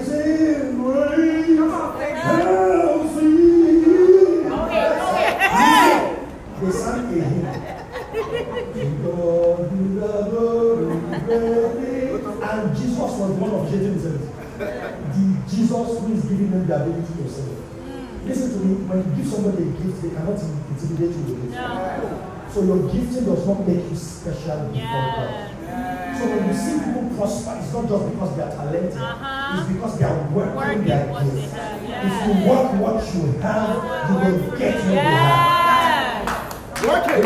[15.50, 17.58] Jesus who is giving them the ability to serve.
[18.26, 20.36] Listen to me, when you give somebody a gift, they cannot
[20.68, 21.50] intimidate you with it.
[21.56, 22.44] No.
[22.52, 25.50] So your gifting does not make you special before God.
[25.62, 26.18] Yes.
[26.18, 29.56] So when you see people prosper, it's not just because they are talented, Uh-huh.
[29.60, 31.52] it's because they are working, Working their gifts.
[31.52, 33.76] have, If you work what you have,
[34.10, 36.24] you will get what you have.
[36.28, 36.84] Yes.
[36.84, 37.24] Work it.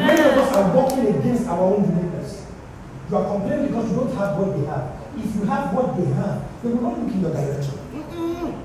[0.00, 2.46] Many of us are working against our own uniqueness.
[3.10, 4.86] You are complaining because you don't have what they have.
[5.16, 7.78] If you have what they have, they will not look in your direction.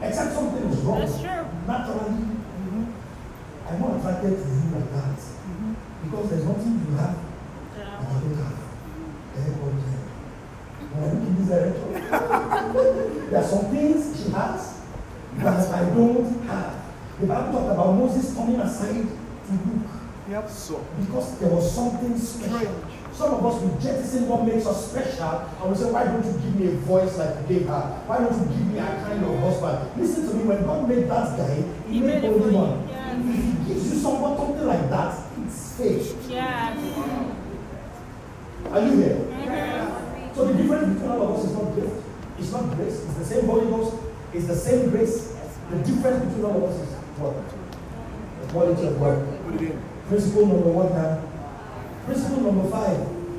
[0.01, 0.99] Except something is wrong.
[0.99, 1.45] That's true.
[1.67, 2.25] Naturally,
[3.67, 5.19] I'm not attracted to you like that.
[6.03, 7.15] Because there's nothing you have
[7.77, 8.57] that I don't have.
[9.31, 9.61] Has.
[10.91, 11.93] When I look in this direction,
[13.31, 14.81] there are some things she has
[15.37, 16.81] that I don't have.
[17.19, 19.87] The Bible talked about Moses coming aside to look
[20.29, 20.49] Yep.
[20.49, 20.85] So.
[20.99, 22.85] because there was something special.
[23.13, 26.31] Some of us will jettison what makes us special and we say, Why don't you
[26.33, 27.81] give me a voice like you gave her?
[28.07, 30.01] Why don't you give me a kind of husband?
[30.01, 31.55] Listen to me, when God made that guy,
[31.87, 32.87] He, He made made only one.
[32.87, 33.19] yes.
[33.19, 35.11] If He gives you someone something like that,
[35.45, 36.15] it's fake.
[36.29, 36.79] Yes.
[38.71, 39.19] Are you here?
[40.33, 41.93] So the difference between all of us is not gift,
[42.39, 43.95] it's not grace, it's the same Holy Ghost,
[44.33, 45.35] it's the same grace.
[45.69, 47.35] The difference between all of us is what?
[48.41, 49.27] The quality of work.
[49.53, 49.83] It in.
[50.07, 51.21] Principle number one now.
[52.05, 52.97] Principle number five.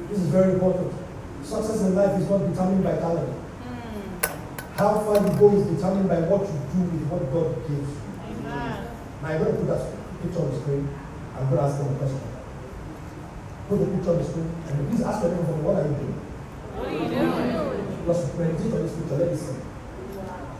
[0.09, 0.92] This is very important.
[1.42, 3.29] Success in life is not determined by talent.
[3.29, 4.79] Hmm.
[4.79, 8.01] How far you go is determined by what you do with what God gives you.
[8.46, 8.87] Amen.
[9.22, 9.83] Now I'm going to put that
[10.22, 10.88] picture on the screen.
[11.35, 12.20] I'm going to ask them a question.
[13.68, 16.18] Put the picture on the screen and please ask them for what are you doing?
[16.79, 18.07] What are you doing?
[18.07, 19.16] Just meditate on this picture.
[19.16, 19.59] Let me see.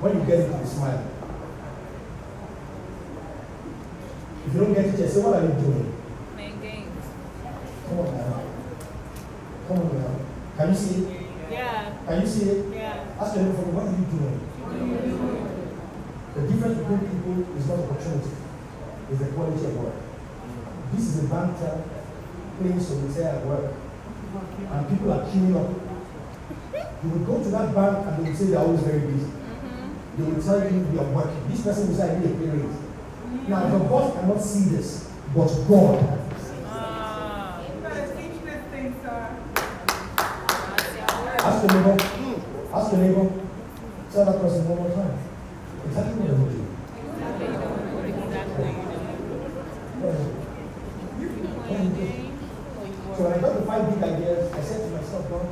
[0.03, 1.03] When you get it, you smile.
[4.47, 5.92] If you don't get it, just say, what are you doing?
[7.93, 8.07] Playing.
[8.07, 8.43] Come on now.
[9.69, 10.15] Come on now.
[10.57, 11.23] Can you see it?
[11.51, 11.97] Yeah.
[12.07, 12.75] Can you see it?
[12.75, 13.05] Yeah.
[13.21, 14.41] Ask your neighbor what are you doing?
[16.35, 18.33] The difference between people is not opportunity,
[19.11, 19.95] it's the quality of work.
[20.93, 21.85] This is a banter
[22.59, 23.73] place so we say at work.
[24.73, 25.69] And people are queuing up.
[27.05, 29.29] You will go to that bank and they will say they are always very busy.
[29.29, 29.93] Mm-hmm.
[30.17, 31.49] They will tell you you are working.
[31.51, 32.79] This person will say I need a pay raise.
[33.49, 36.22] Now the boss cannot see this, but God.
[41.45, 41.97] Ask your neighbor.
[42.73, 43.27] Ask your neighbor.
[44.13, 45.19] Tell that person one more time.
[45.87, 47.73] Exactly what does it do?
[53.13, 55.45] So when I got the five big ideas, I said to myself, God,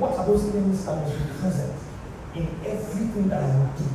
[0.00, 1.74] what are those things that must be present
[2.34, 3.86] in everything that I will do?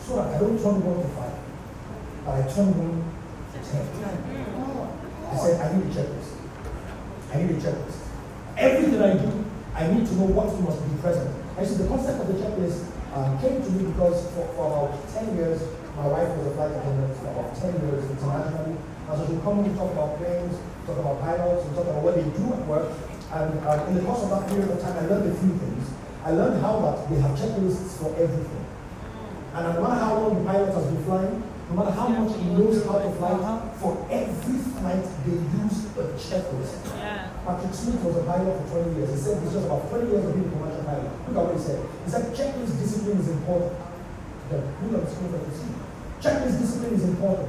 [0.00, 1.34] So that I don't turn one to five,
[2.24, 3.84] but I turn one to ten.
[5.32, 6.30] I said, I need a checklist.
[7.32, 7.98] I need a checklist.
[8.56, 9.30] Everything I do,
[9.74, 11.32] I need to know what must be present.
[11.58, 12.86] Actually, the concept of the checklist
[13.16, 15.64] um, came to me because for, for about 10 years,
[15.96, 18.76] my wife was a flight attendant for about 10 years internationally.
[19.62, 22.02] And so she would come and talk about planes, talk about pilots, and talk about
[22.02, 22.90] what they do at work.
[23.32, 25.88] And um, in the course of that period of time, I learned a few things.
[26.24, 28.66] I learned how that they have checklists for everything.
[29.54, 32.46] And no matter how long the pilot has been flying, no matter how much he
[32.52, 33.36] knows how to fly,
[33.80, 36.82] for every flight they use a checklist.
[36.98, 37.30] Yeah.
[37.44, 39.10] Patrick Smith was a pilot for 20 years.
[39.10, 41.10] He said it's just about 20 years of being a commercial pilot.
[41.28, 41.80] Look at what he said.
[42.04, 43.72] He said checklist discipline is important.
[44.50, 45.72] Yeah, look at the screen that you see.
[46.20, 47.48] Checklist discipline is important.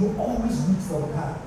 [0.00, 1.38] You always reach for the path.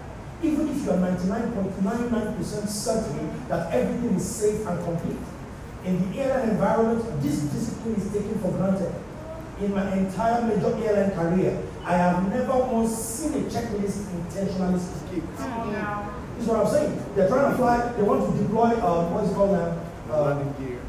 [0.43, 5.17] Even if you are 99.99% certain that everything is safe and complete.
[5.86, 8.93] In the airline environment, this discipline is taken for granted.
[9.62, 15.38] In my entire major airline career, I have never once seen a checklist intentionally skipped.
[15.38, 16.13] Come on now.
[16.36, 17.04] This is what I'm saying.
[17.15, 19.82] They're trying to fly, they want to deploy, uh, what is it called now?
[20.12, 20.80] Uh, Landing gear.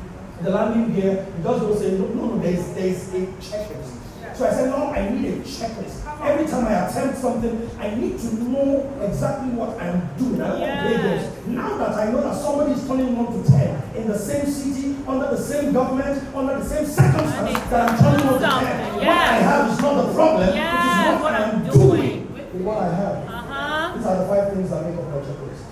[0.42, 1.26] the landing gear.
[1.38, 4.36] You just don't say, no, no, no, there's, there's a checklist.
[4.36, 6.04] So I said, no, I need a checklist.
[6.20, 10.40] Every time I attempt something, I need to know exactly what I'm doing.
[10.42, 11.02] I don't want to play Yeah.
[11.16, 11.46] games.
[11.46, 14.96] Now that I know that somebody is turning 1 to 10 in the same city,
[15.06, 19.06] under the same government, under the same circumstance that I'm turning 1 to 10, Something,
[19.06, 21.88] what I have is not the problem, Yes, it is what, what I'm I'm doing
[21.88, 22.34] doing.
[22.34, 23.16] with what I have.
[23.28, 23.96] Uh-huh.
[23.96, 25.62] These are the five things that make up my checklist.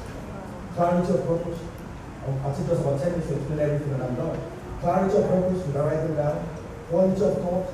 [0.76, 1.58] Clarity of purpose.
[2.22, 4.38] I'll, I'll take just about 10 minutes to explain everything that I'm done.
[4.80, 6.38] Clarity of purpose, you can write them down.
[6.88, 7.66] Quality of thought.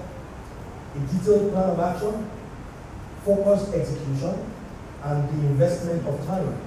[0.92, 2.14] A detailed plan of action.
[3.24, 4.52] Focused execution.
[5.04, 6.60] And the investment of time.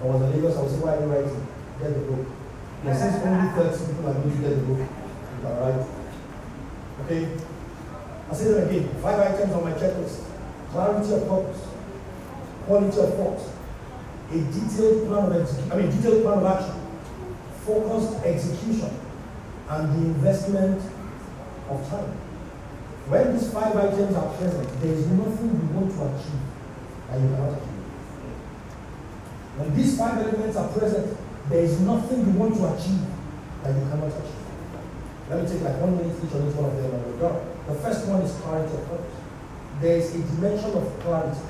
[0.00, 1.46] I was in Lagos, I was why are you writing?
[1.80, 2.26] Get the book.
[2.84, 5.86] And since only 30 people are going to get the book, you can write.
[7.04, 7.28] Okay?
[8.30, 8.88] I say them again.
[9.00, 10.24] Five items on my checklist.
[10.70, 11.62] Clarity of purpose.
[12.66, 13.40] Quality of thought.
[14.30, 16.74] A detailed plan of execution, I mean, detailed plan of action.
[17.66, 18.90] Focused execution.
[19.68, 20.82] And the investment
[21.68, 22.10] of time.
[23.08, 26.42] When these five items are present, there is nothing you want to achieve
[27.10, 27.82] that you cannot achieve.
[29.58, 31.16] When these five elements are present,
[31.50, 33.04] there is nothing you want to achieve
[33.62, 34.42] that you cannot achieve.
[35.28, 37.40] Let me take like one minute each on each one of them and we're done.
[37.68, 39.18] The first one is clarity of purpose.
[39.80, 41.42] There is a dimension of clarity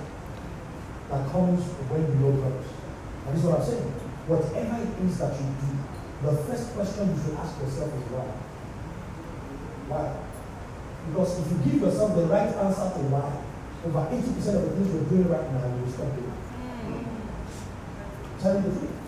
[1.10, 1.60] that comes
[1.92, 2.72] when you know purpose.
[3.26, 3.92] And this is what I'm saying.
[4.26, 5.70] Whatever it is that you do,
[6.24, 8.26] the first question you should ask yourself is why.
[9.90, 10.31] Why?
[11.08, 13.30] Because if you give yourself the right answer to why,
[13.82, 14.22] over 80%
[14.54, 16.30] of the things you're doing right now, you will stop doing.
[16.30, 17.02] Hmm.
[18.38, 18.98] Tell me the truth.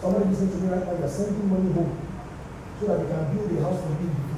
[0.00, 1.94] Somebody listening to me right now, you're sending money home
[2.78, 4.36] so that they can build a house for you to.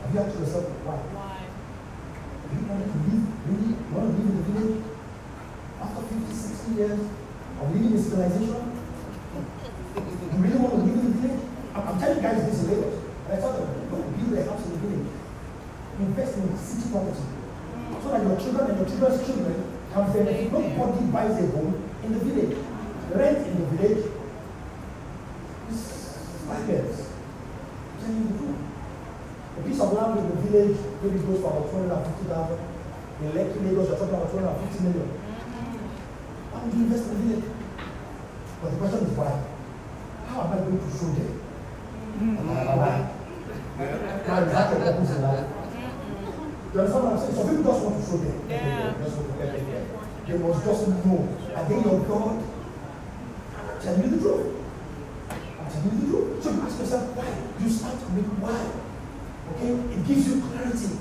[0.00, 0.96] Have you asked yourself why?
[1.14, 1.44] Why?
[1.44, 4.82] Do you want to live, really want to live in the village
[5.78, 8.58] after 50, 60 years of living in civilization?
[10.34, 11.42] You really want to live in the village?
[11.74, 12.96] I'm, I'm telling you guys this in Lagos.
[13.28, 15.06] And I them, don't build a house in the village.
[16.00, 17.24] Invest in city property.
[18.02, 19.54] So that your children and your children's children
[19.92, 20.52] can benefit.
[20.52, 22.56] Nobody buys a home in the village.
[23.12, 24.04] Rent in the village
[25.68, 25.82] is.
[26.50, 26.66] I'm
[28.00, 28.60] telling you truth.
[29.58, 32.58] A piece of land in the village maybe goes for about 250,000.
[33.20, 35.08] In Lekki, Lagos, you're talking about 250 million.
[36.50, 37.44] Why would you invest in the village?
[38.62, 39.32] But the question is why?
[40.28, 41.30] How am I going to show them?
[42.48, 42.96] Why?
[43.76, 45.59] Why is that your purpose in life?
[46.72, 47.34] You understand what I'm saying?
[47.34, 48.36] Some people just want to show them.
[48.46, 48.94] Yeah.
[49.02, 49.84] Just want to get them.
[50.22, 51.20] They must just know.
[51.50, 52.38] Are they your God?
[52.38, 54.46] I'm telling you the truth.
[55.34, 56.28] I'm telling you the truth.
[56.38, 57.26] So you ask yourself why.
[57.58, 58.62] You start with why.
[59.50, 59.74] Okay?
[59.74, 60.94] It gives you clarity.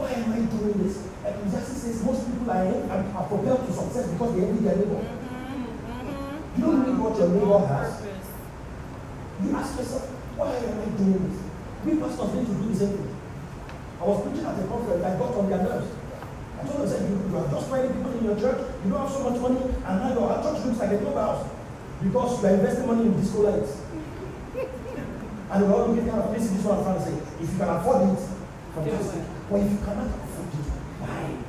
[0.00, 1.04] Why am I doing this?
[1.28, 4.76] And Ecclesiastes says most people are, are, are propelled to success because they envy their
[4.80, 5.04] neighbor.
[6.56, 8.00] You don't need what your neighbor has.
[9.44, 10.08] You ask yourself,
[10.40, 11.36] why am I doing this?
[11.84, 13.05] We pastors need to do the same thing.
[14.00, 15.88] I was preaching at a conference, I got on their nerves.
[16.60, 19.00] I told them, said, you, you are just finding people in your church, you don't
[19.00, 21.48] have so much money, and now your church looks like a clubhouse
[22.02, 23.80] because you are investing money in disco lights.
[25.50, 27.16] and we're all looking kind of, this is what I'm trying to say.
[27.40, 28.20] If you can afford it,
[28.76, 29.22] fantastic.
[29.48, 30.66] But if you cannot afford it,
[31.00, 31.46] why?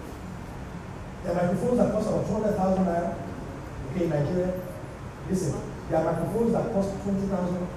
[1.24, 3.12] There are microphones that cost about 200,000 naira,
[3.91, 4.52] okay, in Nigeria.
[5.28, 7.68] Listen, there are microphones that cost 20,000.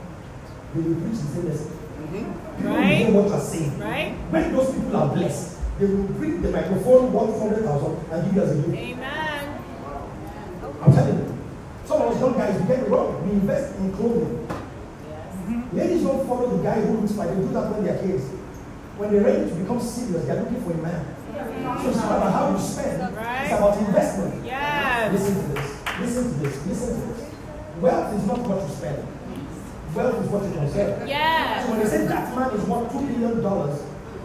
[0.74, 1.79] They will preach the same lesson.
[2.00, 2.16] Mm-hmm.
[2.16, 3.08] You don't Right.
[3.12, 3.78] know what you're saying.
[3.78, 4.12] Right?
[4.30, 8.34] When those people are blessed, they will bring the microphone one hundred thousand and give
[8.36, 8.76] you as a gift.
[8.76, 9.62] Amen.
[10.82, 11.36] I'm telling you.
[11.84, 13.24] Some of us young guys, we get it wrong.
[13.26, 14.46] We invest in clothing.
[15.72, 18.24] Ladies don't follow the guy who looks like they do that when they're kids.
[18.96, 21.04] When they're ready to become serious, they're looking for a man.
[21.82, 23.44] So it's not about how you spend, Right.
[23.48, 24.44] it's about investment.
[24.44, 25.12] Yes.
[25.12, 25.70] Listen to this.
[26.00, 26.66] Listen to this.
[26.66, 27.30] Listen to this.
[27.80, 28.98] Wealth is not what you spend.
[29.94, 31.08] Wealth is what you conserve.
[31.08, 31.64] Yes.
[31.66, 33.82] So when they say that man is worth two billion dollars,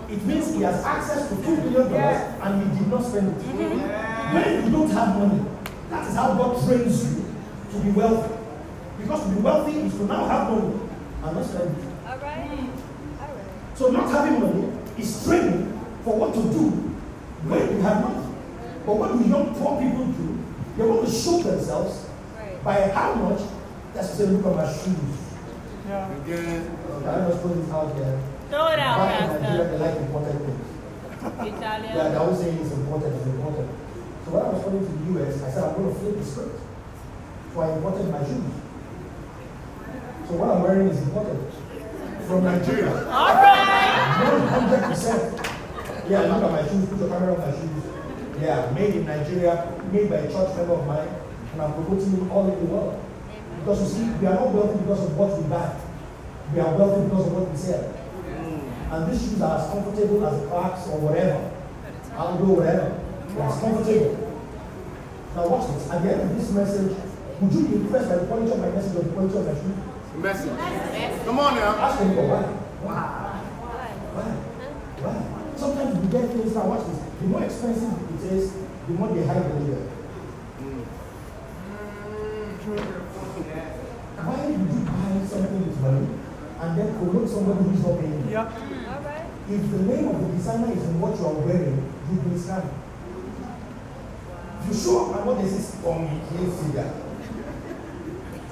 [0.09, 3.41] it means he has access to two billion dollars and he did not spend it.
[3.41, 4.33] Mm-hmm.
[4.35, 5.43] When you don't have money,
[5.89, 7.25] that is how God trains you
[7.71, 8.33] to be wealthy.
[9.01, 10.79] Because to be wealthy is to now have money
[11.23, 11.83] and not spend it.
[12.07, 12.49] All right.
[12.49, 13.21] Mm-hmm.
[13.23, 13.45] All right.
[13.77, 15.71] So not having money is training
[16.03, 16.69] for what to do
[17.49, 18.21] when you have money.
[18.85, 20.37] But what do young poor people do?
[20.77, 22.05] They want to show themselves
[22.37, 22.63] Right.
[22.63, 23.41] by how much.
[23.95, 25.24] That's to say, look at my shoes.
[25.85, 26.65] Again.
[27.05, 28.19] I just put this out there.
[28.49, 29.77] Throw it out, Back in Nigeria, Pastor.
[29.77, 30.67] they like important things.
[31.21, 31.93] Yeah, Italian.
[31.93, 33.69] they're always saying it's important, it's important.
[34.25, 36.25] So when I was coming to the US, I said I'm going to flip the
[36.25, 36.59] script.
[37.53, 38.53] So I imported my shoes.
[40.25, 41.37] So what I'm wearing is imported
[42.25, 42.89] from Nigeria.
[43.05, 44.25] All right.
[44.25, 45.37] One hundred percent.
[46.09, 46.89] Yeah, look at my shoes.
[46.89, 47.83] Put your camera on my shoes.
[48.41, 51.09] Yeah, made in Nigeria, made by a church member of mine,
[51.53, 53.01] and I'm promoting it all over the world.
[53.59, 55.75] Because you see, we are not wealthy because of what we buy.
[56.53, 57.93] We are wealthy because of what we sell.
[58.91, 61.51] And these shoes are as comfortable as Clarks or whatever.
[62.15, 63.01] I'll go whatever.
[63.27, 64.13] It's comfortable.
[65.35, 65.89] Now watch this.
[65.91, 66.95] At the end of this message,
[67.41, 69.55] would you be impressed by the quality of my message or the quality of my
[69.57, 69.75] shoes?
[70.15, 70.55] Message.
[71.25, 71.75] Come on now.
[71.75, 72.43] Ask them, why?
[72.85, 73.03] Why?
[74.15, 74.31] Why?
[75.03, 75.17] Why?
[75.57, 76.99] Sometimes we get things now, watch this.
[77.19, 78.53] The more expensive it is,
[78.87, 79.83] the more they hide the leader.
[84.23, 86.07] Why would you buy something with money
[86.61, 88.37] and then promote somebody who is not paying you?
[88.37, 89.25] All right.
[89.49, 91.77] If the name of the designer is in what you are wearing,
[92.09, 92.73] you've been scammed.
[94.61, 96.89] If you show up and what they say is Tommy Hilfiger,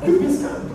[0.05, 0.69] you've been scammed.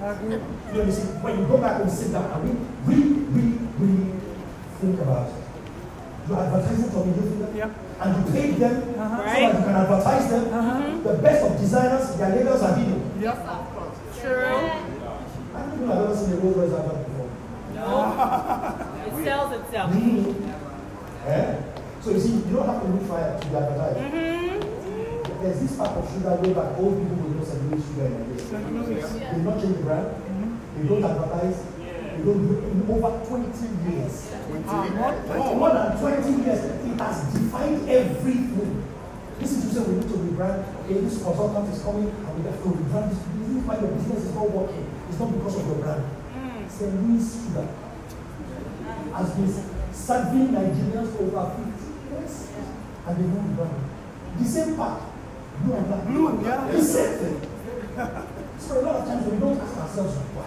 [0.00, 2.40] You know, you see, when you go back and sit down and
[2.88, 4.20] really, really, really, really
[4.80, 5.34] think about it.
[6.26, 7.70] You're advertising Tommy Hilfiger,
[8.00, 9.16] and you paid them uh-huh.
[9.16, 9.52] so Right.
[9.52, 10.44] that you can advertise them.
[10.48, 11.02] Uh -huh.
[11.04, 12.96] The best of designers, their labels are video.
[14.20, 14.70] True.
[15.54, 17.30] I don't know I've ever seen a Rolls Royce advert before.
[17.74, 18.86] No.
[19.20, 19.94] It sells itself.
[19.94, 20.34] Really?
[21.26, 21.62] Eh?
[22.00, 23.98] So you see, you don't have to look fire to be advertised.
[23.98, 25.42] Mm-hmm.
[25.42, 27.64] There's this type of sugar way back old people will St.
[27.70, 29.08] Louis sugar in Nigeria.
[29.08, 30.08] They not change the brand.
[30.76, 31.64] They don't advertise.
[31.80, 33.48] They don't do it in over 20
[33.88, 34.28] years.
[34.48, 38.84] Twenty For more than 20 years, it has defined everything.
[39.38, 40.60] This is to say we need to rebrand.
[40.84, 43.39] Okay, this consultant is coming and we have to rebrand this.
[43.50, 44.86] Is why your business is not working.
[45.08, 46.04] It's not because of your brand.
[46.70, 46.94] St.
[47.02, 47.66] Louis sugar
[49.10, 49.50] has been
[49.92, 52.46] serving Nigerians for over 50 years
[53.06, 53.74] and they don't rebrand.
[54.38, 55.02] The same pack,
[55.62, 56.06] blue and black.
[56.06, 56.70] Blue, yeah.
[56.70, 57.40] The same thing.
[58.58, 60.46] So a lot of times we don't ask ourselves why.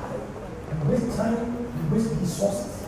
[0.88, 2.88] We waste time, we waste resources.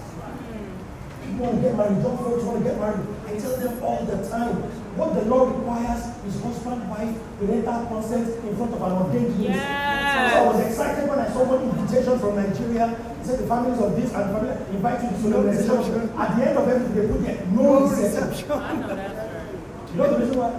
[1.27, 3.03] People want to get married, young folks want to get married.
[3.27, 4.84] I tell them all the time.
[4.95, 9.35] What the law requires is husband, wife, will enter consent in front of an ordained
[9.35, 9.59] minister.
[9.59, 10.31] Yes.
[10.31, 12.95] So I was excited when I saw one invitation from Nigeria.
[13.19, 16.15] He said the families of this and family invite you to solemnization.
[16.15, 18.51] At the end of everything, they put there, no reception.
[18.55, 19.51] I know that's right.
[19.91, 20.51] You know the reason why?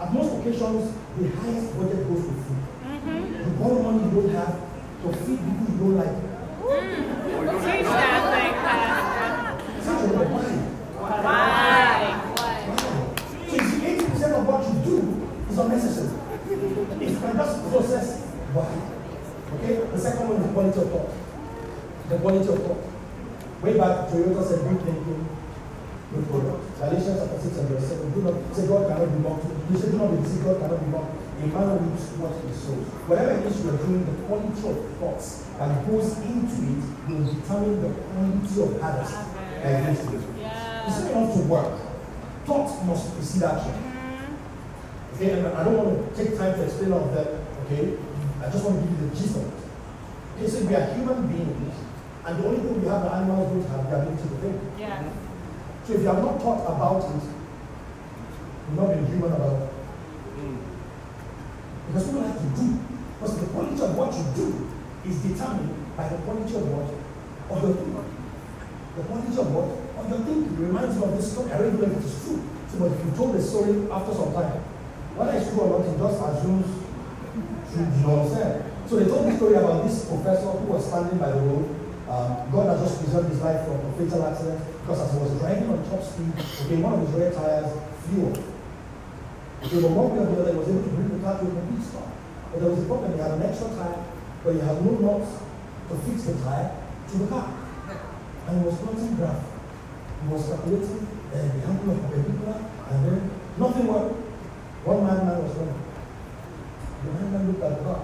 [0.00, 2.64] At most occasions, the highest budget goes to food.
[2.88, 3.44] Mm-hmm.
[3.44, 6.16] The borrow money you don't have to feed people you don't like.
[6.64, 7.12] Mm.
[7.60, 9.60] Teach that thing, Pastor.
[9.84, 10.48] Such a why?
[11.20, 12.01] Why?
[15.52, 16.16] Is unnecessary.
[16.48, 18.24] If you can just process
[18.56, 18.72] why.
[19.56, 19.84] Okay?
[19.92, 21.12] The second one is quality of thought.
[22.08, 22.82] The quality of thought.
[23.60, 25.22] Way back, Toyota said, good thinking,
[26.10, 26.64] good product.
[26.80, 28.10] Galatians chapter 6 and verse 7.
[28.12, 29.46] Do not say God cannot be mocked.
[29.70, 31.14] You say, do not be deceived, God cannot be mocked.
[31.42, 32.86] A man reaps what he sows.
[33.06, 37.22] Whatever it is you are doing, the quality of thoughts that goes into it will
[37.28, 39.14] determine the quality of harvest
[39.62, 40.52] that goes into it.
[40.86, 41.72] It's not to work.
[42.46, 43.91] Thought must precede action.
[45.22, 47.30] Okay, and I don't want to take time to explain all of that.
[47.62, 47.94] Okay,
[48.42, 49.54] I just want to give you the gist of it.
[50.34, 51.78] Okay, so we are human beings,
[52.26, 54.58] and the only thing we have that animals don't have the ability to think.
[54.82, 54.98] Yeah.
[55.86, 59.70] So if you have not thought about it, you've not been human about it.
[60.42, 60.58] Mm.
[61.86, 62.66] Because what you have to do,
[63.14, 64.46] because the quality of what you do
[65.06, 66.90] is determined by the quality of what?
[67.46, 68.10] Of your thinking.
[68.98, 69.70] The quality of what?
[70.02, 70.50] Of your thinking.
[70.50, 71.54] It reminds me of this story.
[71.54, 72.42] I don't know if it is true.
[72.74, 74.71] So, but if you told the story after some time,
[75.16, 76.68] whether it's true or not, it just assumes
[78.04, 78.64] what I'm saying?
[78.86, 81.82] So they told the story about this professor who was standing by the road
[82.12, 85.32] Um, God has just preserved his life from a fatal accident because as he was
[85.40, 87.72] driving on top speed, okay, one of his rear tires
[88.04, 88.36] flew off.
[89.64, 91.48] Okay, but one way or the other, he was able to bring the car to
[91.48, 92.12] a complete stop.
[92.52, 93.96] But there was a problem, he had an extra tire,
[94.44, 95.40] but he had no nuts
[95.88, 97.48] to fix the tire to the car.
[97.48, 99.40] And he was plotting graph.
[99.40, 101.00] He was calculating
[101.32, 102.60] uh, the angle of perpendicular,
[102.92, 103.18] and then
[103.56, 104.20] nothing worked.
[104.84, 105.78] One man, man was running.
[107.04, 108.02] The man, man looked at the car.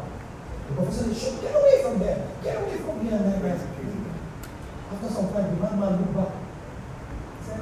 [0.68, 2.20] The professor said, get away from there.
[2.45, 3.43] Get away from here, man.
[3.43, 3.59] man.
[4.93, 6.33] After some time, the man, man looked back.
[7.39, 7.61] He said,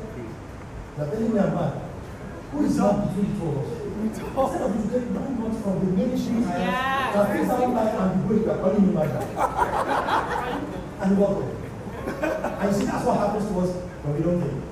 [0.96, 1.72] you're telling me I'm mad.
[2.52, 3.82] Who is man between the two of us?
[3.96, 7.14] Instead of you to nine months from the mainstream tires, Yes.
[7.16, 9.10] that things out like and the way you are calling me mad.
[11.00, 11.52] and walk away.
[12.60, 13.70] And you see, that's what happens to us
[14.04, 14.62] when we don't think.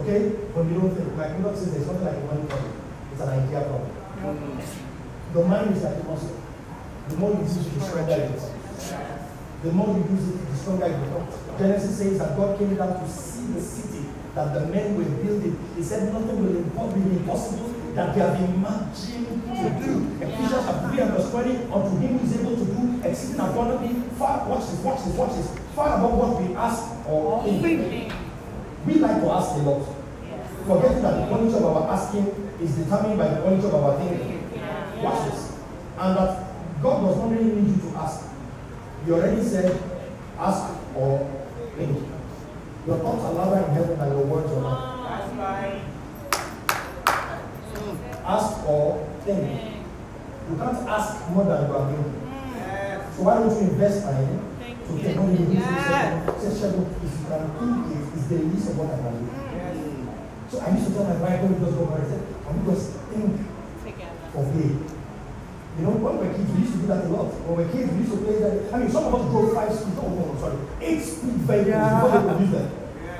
[0.00, 0.20] Okay?
[0.54, 1.16] When we don't think.
[1.16, 2.72] Like Enoch says, there's something like a money problem.
[3.20, 3.92] It's an idea problem.
[4.24, 4.64] Mm.
[5.34, 6.40] The mind is like a muscle.
[7.10, 8.50] The more you use it, the stronger it is.
[9.62, 11.36] The more you use it, the stronger it becomes.
[11.58, 15.52] Genesis says that God came down to see the city that the men were building.
[15.76, 20.24] He said nothing will be impossible that they have imagined to do.
[20.24, 24.00] Ephesians chapter 3 and verse 20, unto him who is able to do exceeding abundantly,
[24.16, 28.14] far, watch this, watch this, watch this, far above what we ask or think.
[28.86, 29.99] We like to ask a lot.
[30.66, 32.26] Forgetting that the quality of our asking
[32.60, 34.50] is determined by the quality of our thinking.
[35.02, 35.58] Watch this.
[35.98, 36.30] And that
[36.82, 38.28] God does not really need you to ask.
[39.06, 39.82] You already said,
[40.38, 41.28] ask or
[41.76, 42.08] think.
[42.86, 44.78] Your thoughts are louder in heaven than your words on earth.
[44.82, 44.96] Oh,
[47.76, 48.26] hmm.
[48.26, 49.60] Ask or think.
[50.50, 52.12] You can't ask more than you are thinking.
[52.12, 53.16] Hmm.
[53.16, 54.40] So why don't you invest time
[54.86, 55.64] to you do this?
[56.60, 59.39] Say, if you can think it, it's the least of what I can do.
[60.50, 62.52] So I used to tell my wife when we just go over, I said, can
[62.58, 63.38] we just think
[63.86, 64.34] Together.
[64.34, 64.74] of play.
[65.78, 67.30] You know, when we were kids, we used to do that a lot.
[67.46, 68.74] When we were kids, we used to play that.
[68.74, 72.10] I mean, some of us drove five speed, oh, no, sorry, eight speed vehicles before
[72.10, 72.66] they could use them.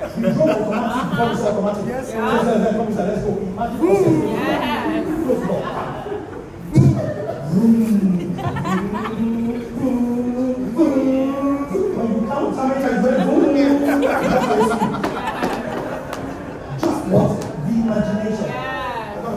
[0.01, 1.85] We drove automatic before we saw automatic.
[1.87, 2.19] Yes, sir.
[2.19, 2.67] Yes, sir.
[2.75, 3.31] Come, sir, let's go.
[3.39, 5.07] Imagine us getting Yes.
[5.23, 5.63] close the door.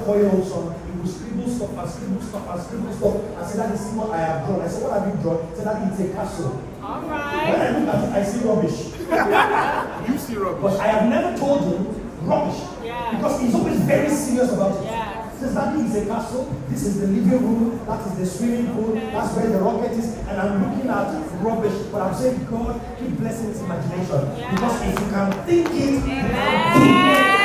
[0.05, 0.75] I got a four-year-old.
[0.85, 3.17] He will scribble stuff and scribble stuff and scribble stuff.
[3.39, 4.61] I said, Daddy, see what I have drawn.
[4.61, 5.49] I said, what have you drawn?
[5.49, 6.63] He said, Daddy, it's a castle.
[6.83, 7.11] All When.
[7.13, 8.79] I look at it, I see rubbish.
[10.09, 10.63] You see rubbish.
[10.63, 10.81] But.
[10.81, 11.87] I have never told him
[12.29, 12.61] rubbish.
[12.85, 13.17] Yeah.
[13.17, 14.85] Because he's always very serious about it.
[14.85, 15.31] Yeah.
[15.33, 16.45] He says, Daddy, it's a castle.
[16.69, 17.81] This is the living room.
[17.87, 18.95] That is the swimming pool.
[18.95, 20.17] That's where the rocket is.
[20.29, 21.09] And I'm looking at
[21.43, 21.75] rubbish.
[21.91, 24.21] But I'm saying, God, keep blessing his imagination.
[24.39, 24.51] Yeah.
[24.55, 26.77] Because if you can think it, you can Yes.
[26.77, 27.44] do it.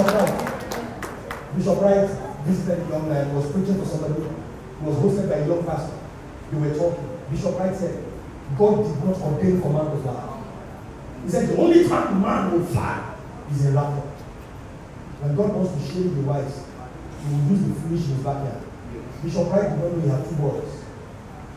[0.00, 1.56] Bishop Wright.
[1.56, 2.08] Bishop Wright
[2.46, 4.22] visited young man, was preaching to somebody,
[4.80, 5.98] was hosted by a young pastor.
[6.50, 7.20] They were talking.
[7.30, 8.02] Bishop Wright said,
[8.56, 10.42] God did not ordain for man to fly.
[11.22, 13.14] He said, the only time man will fly
[13.50, 14.08] is in laughter.
[15.20, 16.64] When God wants to show you the wise,
[17.20, 18.62] he will use the foolish in his backyard.
[19.22, 20.82] Bishop Wright did not know he had two boys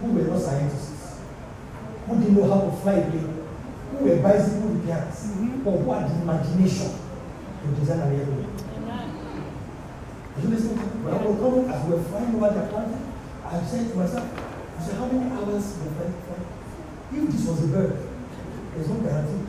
[0.02, 1.22] who were not scientists,
[2.08, 3.48] who didn't know how to fly a plane,
[3.92, 5.32] who were bicycle repairers,
[5.64, 7.03] but who had the imagination
[7.64, 8.50] an airplane.
[10.36, 10.78] Are you listening?
[10.80, 11.04] to me?
[11.06, 13.04] When I was coming, as we were flying over the Atlantic,
[13.46, 16.40] I said to myself, I said, how many hours we are flying for?
[17.14, 17.94] If this was a bird,
[18.74, 19.46] there's no guarantee.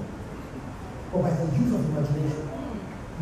[1.10, 2.44] But by the use of imagination,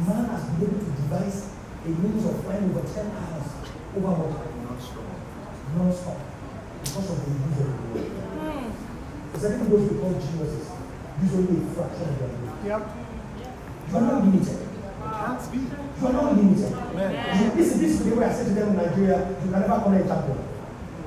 [0.02, 1.38] man has been able to devise
[1.86, 3.46] a means of flying over 10 hours
[3.96, 5.08] over water, non-stop,
[5.76, 6.18] Non-stop.
[6.82, 8.10] because of the use of the word.
[9.32, 10.66] It's like those we call geniuses,
[11.22, 12.66] usually a fraction of their brain.
[12.66, 12.82] Yep.
[13.88, 14.71] You are not limited.
[15.22, 15.58] Be.
[15.58, 16.70] You are not limited.
[16.72, 19.60] You, this, is- this is the way I said to them in Nigeria, you can
[19.60, 20.38] never connect champion.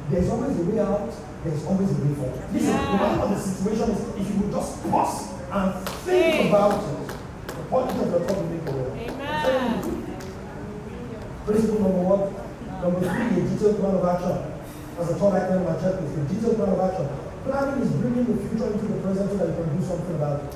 [0.09, 1.11] There's always a way out,
[1.43, 2.53] there's always a way forward.
[2.53, 5.74] Listen, no matter what the situation is, if you would just pause and
[6.05, 6.49] think Think.
[6.49, 7.07] about it,
[7.47, 9.11] the quality of your thought will make a.
[9.11, 10.18] Amen.
[11.45, 12.24] Principle number one.
[12.82, 14.38] Number three, a detailed plan of action.
[14.99, 17.07] As a third item in my checklist, a detailed plan of action.
[17.43, 20.39] Planning is bringing the future into the present so that you can do something about
[20.41, 20.49] it.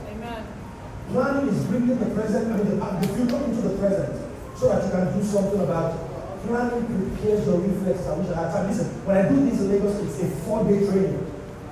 [1.12, 4.14] Planning is bringing the present, I mean, the, the future into the present
[4.56, 6.10] so that you can do something about it.
[6.46, 8.08] Planning prepares your reflexes.
[8.08, 8.68] I wish I had time.
[8.70, 11.26] Listen, when I do this in Lagos, it's a four day training.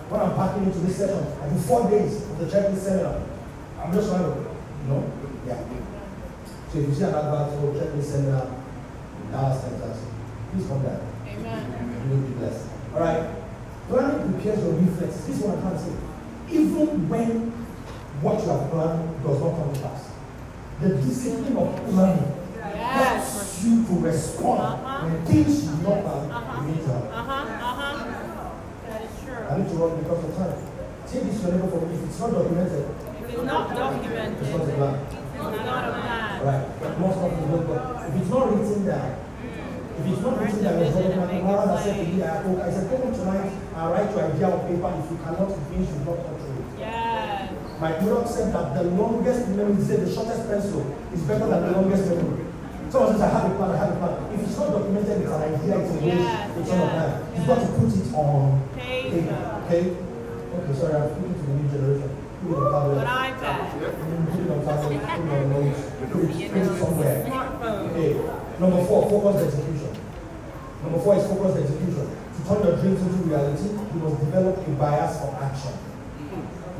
[0.10, 3.22] When I'm packing into this session, I do four days of the checklist seminar.
[3.78, 5.04] I'm just trying to, you know,
[5.46, 5.62] yeah.
[6.72, 8.48] So if you see an advert for checklist seminar,
[9.32, 10.00] Dallas, Texas,
[10.52, 11.00] please come down.
[11.28, 11.62] Amen.
[12.10, 12.66] You will be blessed.
[12.94, 13.24] All right.
[13.88, 15.28] Planning prepares your reflexes.
[15.28, 15.96] This is what I'm trying to say.
[16.50, 17.57] Even when
[18.22, 20.10] what you have planned does not come to pass,
[20.82, 23.34] the discipline of planning Yes.
[23.34, 25.06] helps you to respond Uh-huh.
[25.06, 26.62] when things you not plan Uh-huh.
[26.62, 27.10] you need to happen.
[27.12, 27.24] Huh.
[27.78, 27.98] Huh.
[28.90, 29.42] That is true.
[29.50, 30.58] I need to run because of time.
[31.08, 31.96] Take this to for me.
[31.96, 32.86] If it's not documented,
[33.22, 34.96] If it's not documented, it's not a plan.
[35.08, 36.46] it's not a plan.
[36.48, 36.66] Right.
[36.82, 39.12] But most of the but if it's not written down,
[39.98, 41.40] if it's not written down, it's not documented.
[41.42, 44.24] Tomorrow I said to me, I, told- I said, come on tonight and write your
[44.28, 44.90] idea on paper.
[45.00, 46.37] If you cannot finish, you not control it.
[46.37, 46.37] Yes.
[47.80, 50.82] My product said that the longest memory, said the shortest pencil
[51.14, 52.46] is better than the longest memory.
[52.90, 54.34] Someone says, I have a plan, I have a plan.
[54.34, 56.90] If it's not documented, it's an idea, it's a wish, Yeah, it's not a yeah,
[56.90, 57.36] plan.
[57.38, 59.62] You've got to put it on paper, Paper.
[59.68, 59.84] okay?
[60.58, 62.10] Okay, sorry, I'm speaking to the new generation.
[62.42, 62.98] Put it on tablet.
[62.98, 63.60] An iPad.
[63.78, 67.18] Put it on tablet, put it on notes, put it, put it somewhere.
[67.30, 67.84] Smartphone.
[67.94, 68.10] Okay,
[68.58, 69.92] number four, focused execution.
[70.82, 72.06] Number four is focused execution.
[72.10, 75.74] To turn your dreams into reality, you must develop a bias for action.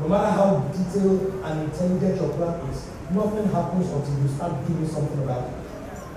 [0.00, 4.86] No matter how detailed and intelligent your plan is, nothing happens until you start doing
[4.86, 5.54] something about it.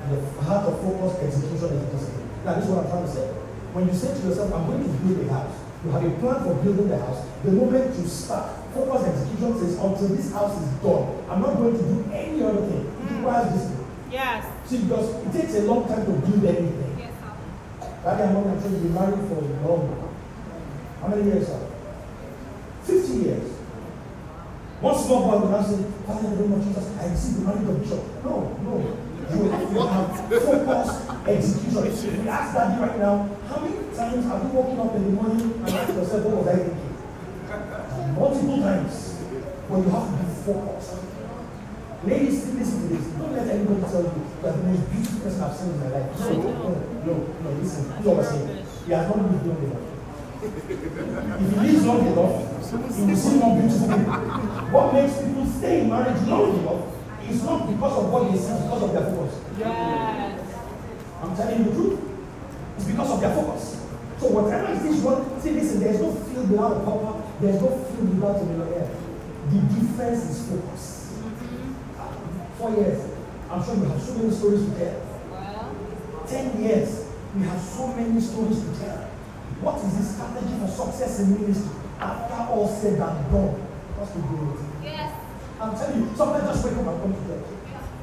[0.10, 2.30] The heart of focused execution is discipline.
[2.46, 3.28] Now, this is what I'm trying to say.
[3.74, 6.38] When you say to yourself, I'm going to build a house, you have a plan
[6.46, 7.26] for building the house.
[7.44, 11.74] The moment you start, focused execution says, until this house is done, I'm not going
[11.74, 12.86] to do any other thing.
[12.86, 13.18] It mm.
[13.18, 13.88] requires discipline.
[14.12, 14.46] Yes.
[14.70, 16.92] See, because it takes a long time to build anything.
[18.04, 20.14] Daddy and mommy, I'm sure you've been married for long.
[21.02, 21.70] How many years, sir?
[22.84, 23.61] 50 years.
[24.82, 25.78] One small boy will say,
[26.10, 28.02] Father, in the name of Jesus, I receive the marriage of bishop.
[28.26, 28.82] No, no.
[29.30, 29.46] You
[29.86, 32.26] have focused execution.
[32.26, 35.54] We ask daddy right now, how many times have you woken up in the morning
[35.54, 36.98] and asked yourself, what was I thinking?
[38.18, 39.22] Multiple times.
[39.70, 40.98] But you have to be focused.
[42.04, 43.06] Ladies, listen to this.
[43.14, 46.10] Don't let anybody tell you that the most beautiful person I've seen in my life.
[46.18, 46.74] So, no,
[47.06, 47.86] no, no, listen.
[47.86, 48.26] You know what?
[48.34, 49.86] He has not lived long enough.
[50.42, 53.88] If he lives long enough, he will see more beautiful.
[54.72, 56.88] What makes people stay in marriage long enough
[57.28, 59.34] is not because of what they see, it's because of their focus.
[59.60, 60.40] Yes.
[61.22, 62.00] I'm telling you the truth.
[62.78, 63.84] It's because of their focus.
[64.20, 67.70] So whatever is this one, see listen, there's no field without a papa, there's no
[67.76, 68.88] field without a millionaire.
[69.52, 71.12] The difference is focus.
[71.20, 72.56] Mm-hmm.
[72.56, 73.12] Four years.
[73.52, 74.96] I'm sure you have so many stories to tell.
[75.28, 75.76] Well,
[76.26, 77.12] Ten years.
[77.36, 79.12] We have so many stories to tell.
[79.60, 81.81] What is the strategy for success in ministry?
[82.02, 83.54] After all said and done,
[83.96, 84.58] what's the goal?
[84.82, 85.14] yes.
[85.62, 87.46] I'm telling you, sometimes just wake up and come to church.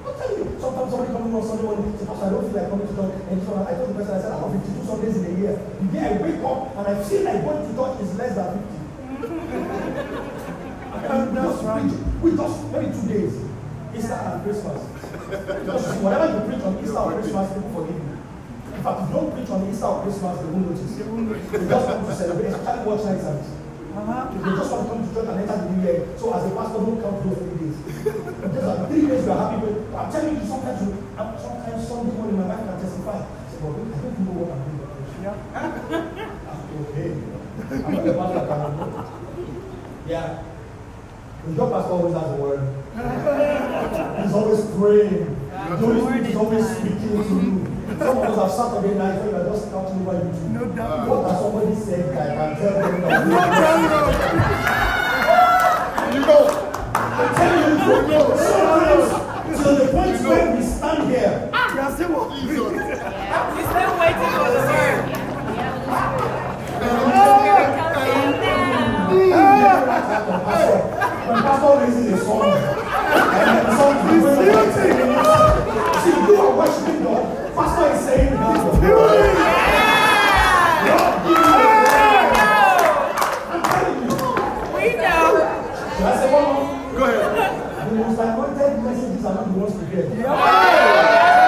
[0.06, 2.70] I'm telling you, sometimes somebody comes on Sunday morning, say, Pastor, I don't feel like
[2.70, 3.14] coming to church.
[3.28, 5.54] And so I told the person, I said, I have 52 Sundays in a year.
[5.58, 8.62] The day I wake up and I feel like going to church is less than
[8.62, 10.38] 50.
[10.98, 13.34] And we just preach, we just, maybe two days.
[13.96, 14.78] Easter and Christmas.
[15.66, 18.18] Just whatever you preach on Easter or Christmas, people forgive you.
[18.76, 20.94] In fact, if you don't preach on Easter or Christmas, they won't notice.
[20.94, 23.57] They just want to celebrate, especially watch night service.
[23.98, 26.06] They just want to come to church and enter the new year.
[26.18, 27.76] So as a pastor, don't count those three days.
[28.54, 29.94] Those are three days you are happy with.
[29.94, 33.18] I'm telling you, sometimes you, I'm- sometimes Sunday morning my wife can testify.
[33.50, 34.86] Say, but I don't know what I'm doing.
[35.18, 35.34] Yeah.
[36.78, 37.10] okay.
[37.74, 38.42] I'm not the pastor.
[38.46, 38.62] Can.
[40.06, 40.42] Yeah.
[41.46, 42.62] The job pastor always has a word.
[44.22, 45.34] He's always praying.
[45.58, 47.67] Holy Spirit is always speaking to you.
[47.98, 50.50] Some of us have Saturday night when we are just counting over YouTube.
[50.54, 51.08] No doubt.
[51.08, 53.26] What has somebody said that I can tell them that?
[56.14, 56.42] You know,
[56.94, 58.38] I'm telling you, the truth.
[58.38, 59.10] sometimes
[59.58, 61.50] to the point where we stand here.
[61.52, 62.28] Ah, you are saying what?
[62.38, 65.02] We're still waiting for the word.
[70.38, 70.78] Pastor,
[71.26, 74.97] when pastor raises a song, and the song
[90.02, 91.38] the ones prepared.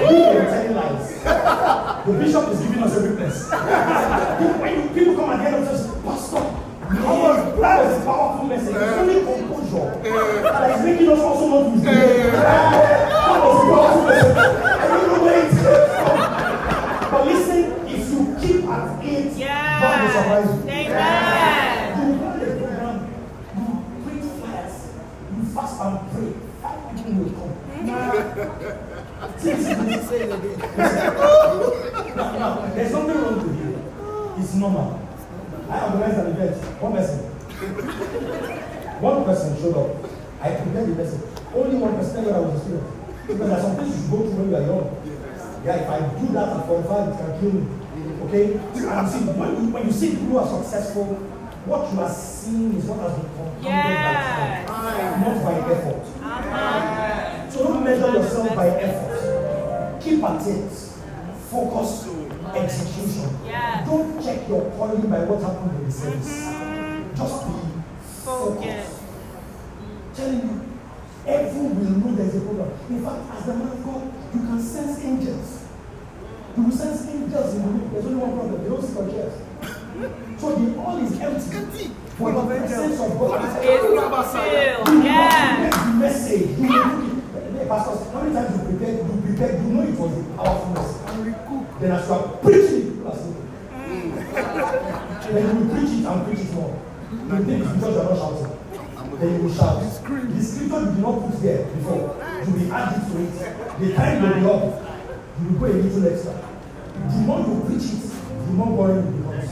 [0.00, 1.08] We are telling lies.
[2.04, 2.63] The bishop is
[46.04, 47.66] I do that at 45, it can kill me.
[48.24, 48.54] Okay?
[48.54, 51.04] And see, when you, when you see people who are successful,
[51.64, 54.68] what you are seeing is what has been compounded Yes.
[54.68, 56.02] by time, not by effort.
[56.22, 57.50] Uh-huh.
[57.50, 60.00] So don't measure yourself by effort.
[60.02, 60.70] Keep at it.
[61.50, 62.08] focus,
[62.54, 63.30] execution.
[63.46, 63.86] Yes.
[63.88, 66.50] Don't check your calling by what happened in the service.
[67.16, 67.52] Just be
[68.24, 68.24] Focus.
[68.24, 69.00] focused.
[70.14, 70.60] Telling you,
[71.26, 72.70] everyone will know there's a program.
[72.90, 75.64] In fact, as the man of God, you can sense angels.
[76.56, 77.90] You will sense angels in the room.
[77.92, 78.62] There's only one problem.
[78.62, 79.34] They don't sit on chairs.
[80.40, 81.56] So the hall is empty.
[81.56, 81.90] Empty.
[82.18, 85.04] For the presence of God is filled.
[85.04, 85.74] Yes.
[85.74, 86.58] the message.
[86.58, 87.14] You will
[87.66, 91.02] pastors, how many times you prepared, you prepared, you know it was a powerful message.
[91.10, 91.80] And recook.
[91.80, 93.48] Then as you are preaching, people are sleeping.
[95.34, 96.74] Then you preach it and preach it more.
[97.10, 99.18] You think it's because you not shouting.
[99.18, 99.82] Then you will shout.
[99.82, 102.14] The scripture you did not put there before.
[102.46, 103.34] You will add it to it.
[103.80, 104.93] The time will be up.
[105.40, 106.34] You will go a little extra.
[107.08, 108.02] The more you preach it,
[108.46, 109.50] the more boring it becomes.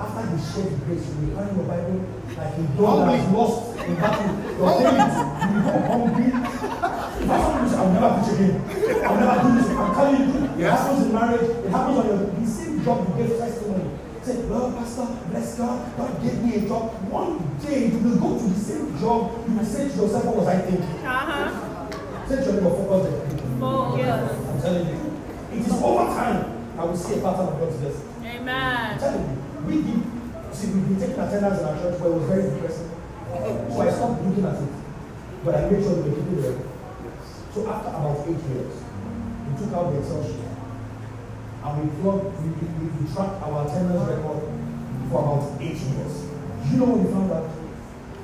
[0.00, 1.98] After you share the grace, you will find your Bible
[2.38, 4.32] like a dog that is lost in battle.
[4.56, 6.28] Your parents, you will go hungry.
[6.30, 9.04] If I want to say, I'll never preach again.
[9.04, 9.68] I'll never do this.
[9.76, 10.78] I'm telling you, it Yes.
[10.80, 11.50] happens in marriage.
[11.50, 13.90] It happens on your the same job you gave testimony.
[14.22, 15.96] Say, well, Pastor, bless God.
[15.96, 16.92] God gave me a job.
[17.10, 19.32] One day you will go to the same job.
[19.48, 21.04] You will say to yourself, what was I thinking?
[21.04, 22.26] Uh-huh.
[22.28, 23.58] Say to your neighbor, focus there.
[23.60, 24.49] Focus.
[24.60, 25.22] I'm telling you.
[25.52, 26.76] It is over time.
[26.76, 28.08] I will see a pattern of God's blessing.
[28.20, 28.98] I'm Amen.
[28.98, 29.36] telling you.
[29.64, 30.54] We did.
[30.54, 32.90] See, we've been taking attendance in our church, but it was very depressing.
[33.72, 34.68] So I stopped looking at it.
[35.44, 36.68] But I made sure we were keeping the record.
[37.56, 38.74] So after about eight years,
[39.48, 44.04] we took out the Excel sheet and we plugged, we, we, we, tracked our attendance
[44.12, 44.44] record
[45.08, 46.14] for about eight years.
[46.68, 47.48] You know what we found out?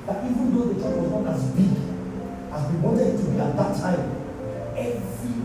[0.05, 1.73] That even though the church was not as big
[2.53, 4.05] as we wanted it to be at that time,
[4.77, 5.36] every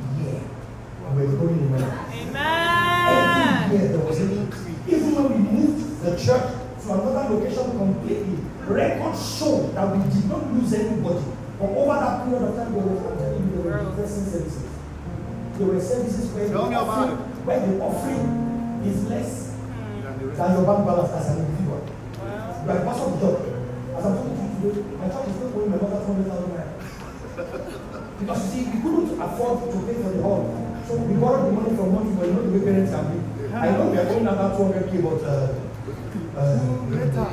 [1.16, 1.84] were growing in money.
[1.84, 3.72] Every Amen.
[3.72, 4.78] year there was an increase.
[4.88, 6.48] Even when we moved the church
[6.84, 11.26] to another location completely, records show that we did not lose anybody.
[11.60, 14.66] But over that period of time, there you, there were depressing services.
[15.58, 19.56] There were services where the offering, where the offering is less
[20.10, 21.86] than your bank balance as an individual.
[22.22, 23.42] Are the pastor church.
[23.94, 26.72] As I'm talking to you today, my church is still owing my mother 200,000 naira.
[28.20, 30.71] Because you see, we couldn't afford to pay for the hall.
[30.88, 33.54] So we borrowed the money from money, but you know the way parents can be.
[33.54, 35.54] I know we are going about 200k, but uh,
[36.36, 36.58] uh,
[36.90, 37.28] Later.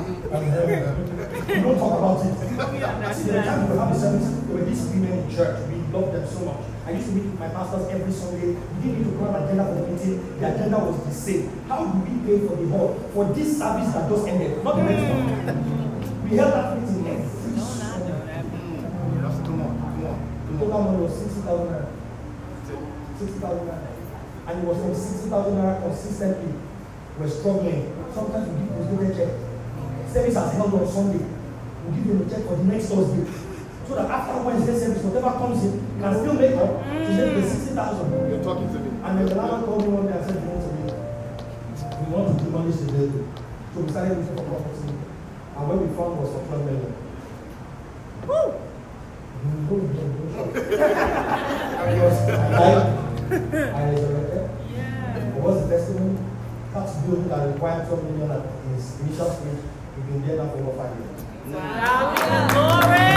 [1.47, 2.35] we don't talk about it.
[3.15, 5.55] See, the time we have a service, there were these women in church.
[5.69, 6.61] We loved them so much.
[6.85, 8.47] I used to meet with my pastors every Sunday.
[8.47, 10.39] We didn't need to an agenda for the meeting.
[10.39, 11.49] The agenda was the same.
[11.67, 14.63] How do we pay for the hall for this service that just ended?
[14.63, 16.29] Not the next one.
[16.29, 18.43] We held that meeting every Sunday.
[19.21, 20.17] know come on, come on.
[20.59, 21.78] Total money was 60,000 naira.
[23.19, 23.87] 60,000 naira.
[24.47, 26.53] And it was from 60,000 naira consistently.
[27.19, 27.91] We're struggling.
[28.15, 29.31] Sometimes we give postdated check.
[30.07, 31.25] Service has held on Sunday.
[31.85, 33.27] We give them a check for the next Thursday.
[33.87, 37.43] So that after Wednesday service, whatever comes in, can still make up to make the
[37.43, 38.29] 60,000.
[38.29, 38.89] You're talking to me.
[39.03, 40.83] And then the landlord called me one day and said, you want to be,
[41.99, 43.27] we want to demolish the building.
[43.73, 44.93] So we started looking for property.
[45.57, 46.93] And what we found was for 12 million.
[48.29, 48.53] Woo!
[51.79, 52.95] Because
[53.29, 54.49] I died, I resurrected.
[54.75, 55.33] Yeah.
[55.37, 56.17] What was the testimony?
[56.73, 59.61] Tax building that required 12 million at its initial stage.
[59.95, 61.19] We've been there now for over five years.
[61.49, 63.09] Shout to glory.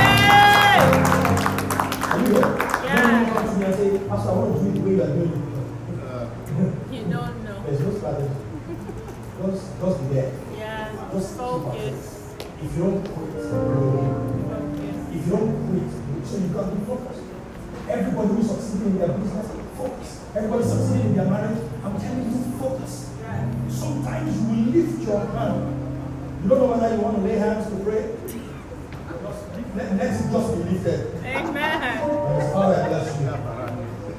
[0.92, 2.50] Are you here?
[2.84, 3.00] Yeah.
[3.02, 4.92] When you come to me and say, Pastor, I want to do it the way
[4.96, 5.40] you are doing it.
[6.02, 6.28] Uh,
[6.92, 7.56] You don't know.
[7.64, 8.34] There's no strategy.
[9.42, 10.32] Just, just be there.
[10.56, 11.08] Yeah.
[11.12, 11.96] Just keep at it.
[11.96, 12.36] Focus.
[12.62, 14.08] If you don't quit, you will win.
[14.48, 14.96] Focus.
[15.12, 15.88] If you don't quit,
[16.28, 17.20] so you got to be focused.
[17.88, 19.48] Everybody who is succeeding in their business,
[19.83, 20.24] focus.
[20.37, 23.11] Everybody succeeding in their marriage, I'm telling you, focus.
[23.68, 26.43] Sometimes you will lift your hand.
[26.43, 28.14] You don't know whether you want to lay hands to pray.
[29.74, 31.24] Let, let it just be lifted.
[31.24, 31.83] Amen.
[31.83, 33.26] And His Father bless you.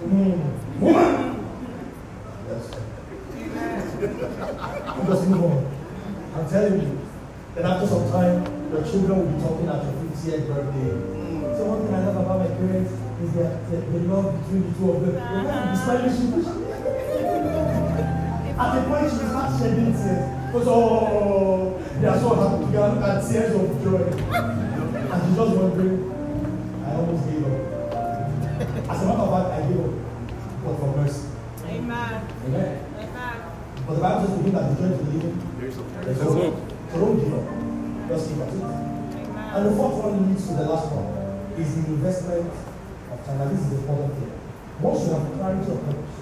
[0.09, 0.79] Mm.
[0.79, 1.45] Woman!
[2.49, 2.65] Yes.
[4.01, 5.71] You just move on.
[6.35, 6.99] I'm telling you.
[7.55, 10.89] Then after some time, your children will be talking at your 50th birthday.
[11.55, 14.79] So one thing I love about my parents is that the, the love between the
[14.79, 15.13] two of them.
[15.13, 16.23] They can't be smiling, she
[18.57, 20.25] At the point she starts shedding tears.
[20.47, 22.93] Because oh, they are so happy together.
[22.93, 24.03] Look at tears of joy.
[24.33, 25.97] And she's just wondering,
[26.85, 27.57] I almost gave up.
[28.89, 29.93] As a matter of fact, I gave up.
[30.63, 31.27] But for mercy.
[31.65, 32.27] Amen.
[32.45, 32.71] Amen.
[32.97, 33.35] Amen.
[33.87, 35.37] But the Bible says to him that the joy is living.
[35.59, 36.55] there's hope.
[36.91, 37.45] So don't give up.
[38.09, 38.83] Just keep at it.
[39.53, 41.13] And the fourth one leads to the last one
[41.59, 42.51] is the investment.
[43.27, 44.31] And this is the important thing.
[44.81, 46.15] Once you have clarity of purpose,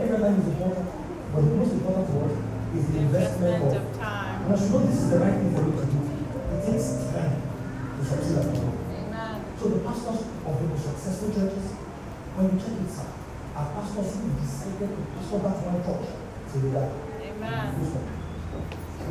[0.00, 0.88] every time is important,
[1.34, 2.34] but the most important to us
[2.76, 4.42] is the investment Investment of of time.
[4.44, 6.00] And as you know, this is the right thing for you to do.
[6.00, 7.34] It takes time
[7.98, 8.80] to succeed at all.
[9.60, 11.76] So the pastors of the most successful churches,
[12.32, 13.12] when you check it out,
[13.60, 16.08] are pastors consciously decided to pastor that one church
[16.48, 16.88] till they die.
[17.20, 17.68] Amen.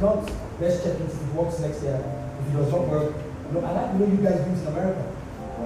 [0.02, 0.26] Not
[0.58, 2.02] let's check it if it works next year.
[2.02, 4.58] If it does not work, you know, I like the know you guys do it
[4.58, 5.06] in America.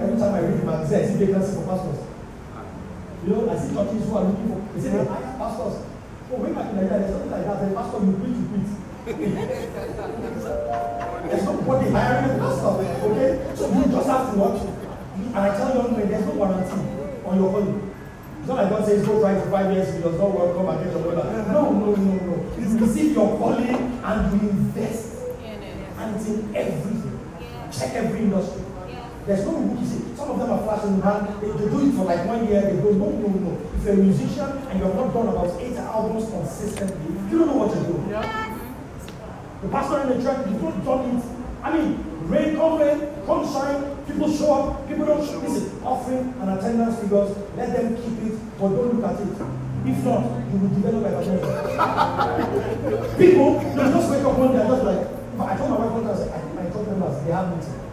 [0.00, 1.98] Every time I read the magazine, I see vacancy for pastors.
[3.24, 5.76] You know, I see churches who are looking for, they say they hire pastors.
[6.32, 7.56] Oh, way back in Nigeria, there's something like that.
[7.62, 8.70] The pastor, you preach, you preach.
[11.30, 12.70] there's nobody hiring a pastor,
[13.06, 13.30] okay?
[13.54, 14.60] So you just have to watch.
[15.14, 16.80] And I tell young men, there's no warranty
[17.24, 17.80] on your calling.
[18.40, 20.68] It's not like God says, go try for five years, it does not work, come
[20.68, 21.24] and get your brother.
[21.52, 22.34] No, no, no, no.
[22.58, 25.14] You receive your calling and you invest.
[25.96, 27.20] And it's in everything.
[27.72, 28.63] Check every industry.
[29.26, 30.04] There's no see.
[30.16, 31.26] Some of them are flash in the hand.
[31.40, 32.60] They, they do it for like one year.
[32.60, 33.56] They go, no, no, no.
[33.76, 37.48] If you're a musician and you have not done about eight albums consistently, you don't
[37.48, 38.10] know what you're doing.
[38.12, 41.24] The pastor in the church, you've not done it.
[41.64, 43.96] I mean, rain, come rain, come shine.
[44.04, 44.86] People show up.
[44.88, 45.38] People don't show.
[45.40, 47.32] Listen, offering and attendance figures.
[47.56, 49.40] Let them keep it, but don't look at it.
[49.88, 50.20] If not,
[50.52, 51.16] you will develop a
[53.16, 55.00] People, they just wake up one day and just like,
[55.40, 57.83] I told my wife one time, I said, I, my church members, they have meeting.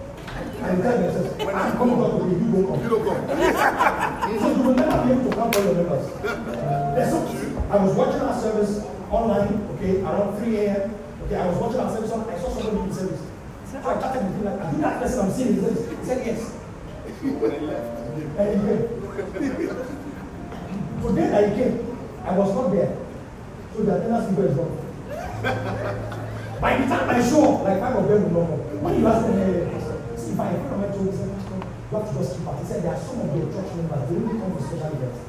[0.61, 2.79] And tell themselves, when I'm coming out today, you don't come.
[2.83, 3.21] You don't come.
[4.39, 6.05] So you will never be able to count all your members.
[6.21, 7.17] There's so,
[7.69, 10.95] I was watching our service online, okay, around 3 a.m.
[11.25, 13.21] Okay, I was watching our service on, I saw somebody in service.
[13.71, 15.89] So I chatted with him like, are you that person I'm seeing in service?
[15.89, 16.51] He said, yes.
[17.21, 17.97] When I left.
[18.37, 18.81] And he came.
[21.01, 21.75] Today he came,
[22.23, 22.97] I was not there.
[23.73, 24.73] So the attendance figure is wrong.
[26.61, 28.81] By the time I show like five of them will not come.
[28.83, 29.81] When you ask them, hey,
[30.49, 33.01] if of mine told me, say, pastor, you have to just keep said, there are
[33.01, 35.21] some of your church members, they only come for special events.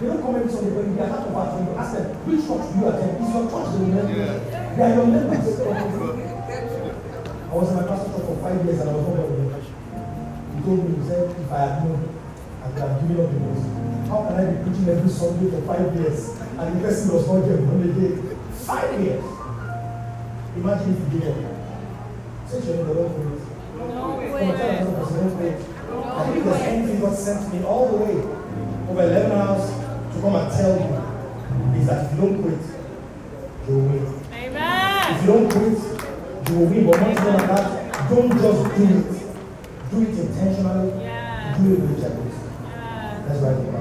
[0.00, 2.06] They don't come every Sunday, but in their heart of hearts, when you ask them,
[2.26, 3.12] which church do you attend?
[3.22, 4.14] Is your church the remember?
[4.16, 4.34] Yeah.
[4.72, 5.46] They are your members.
[5.62, 9.60] I was in my pastor church for five years and I was not born again.
[9.62, 12.00] He told me, he said, if I had known,
[12.62, 13.66] I could have given up the ghost.
[14.08, 17.44] How can I be preaching every Sunday for five years and the person does not
[17.44, 18.16] get one again?
[18.64, 19.24] Five years.
[20.56, 21.36] Imagine if you give up.
[22.48, 23.41] Say to your neighbor, don't quit.
[23.88, 24.02] No
[24.32, 24.76] Come on, tell way.
[24.78, 25.58] another person, don't quit.
[26.04, 28.14] I think there's anything God sent me all the way
[28.90, 29.70] over 11 hours
[30.14, 32.58] to come and tell you is that if you don't quit,
[33.68, 34.20] you will win.
[34.32, 35.14] Amen.
[35.14, 35.78] If you don't quit,
[36.48, 36.86] you will win.
[36.90, 39.90] But once more than that, don't just do it.
[39.90, 41.02] Do it intentionally.
[41.02, 41.58] Yeah.
[41.58, 41.98] Do it with.
[41.98, 43.24] Yeah.
[43.28, 43.71] That's right.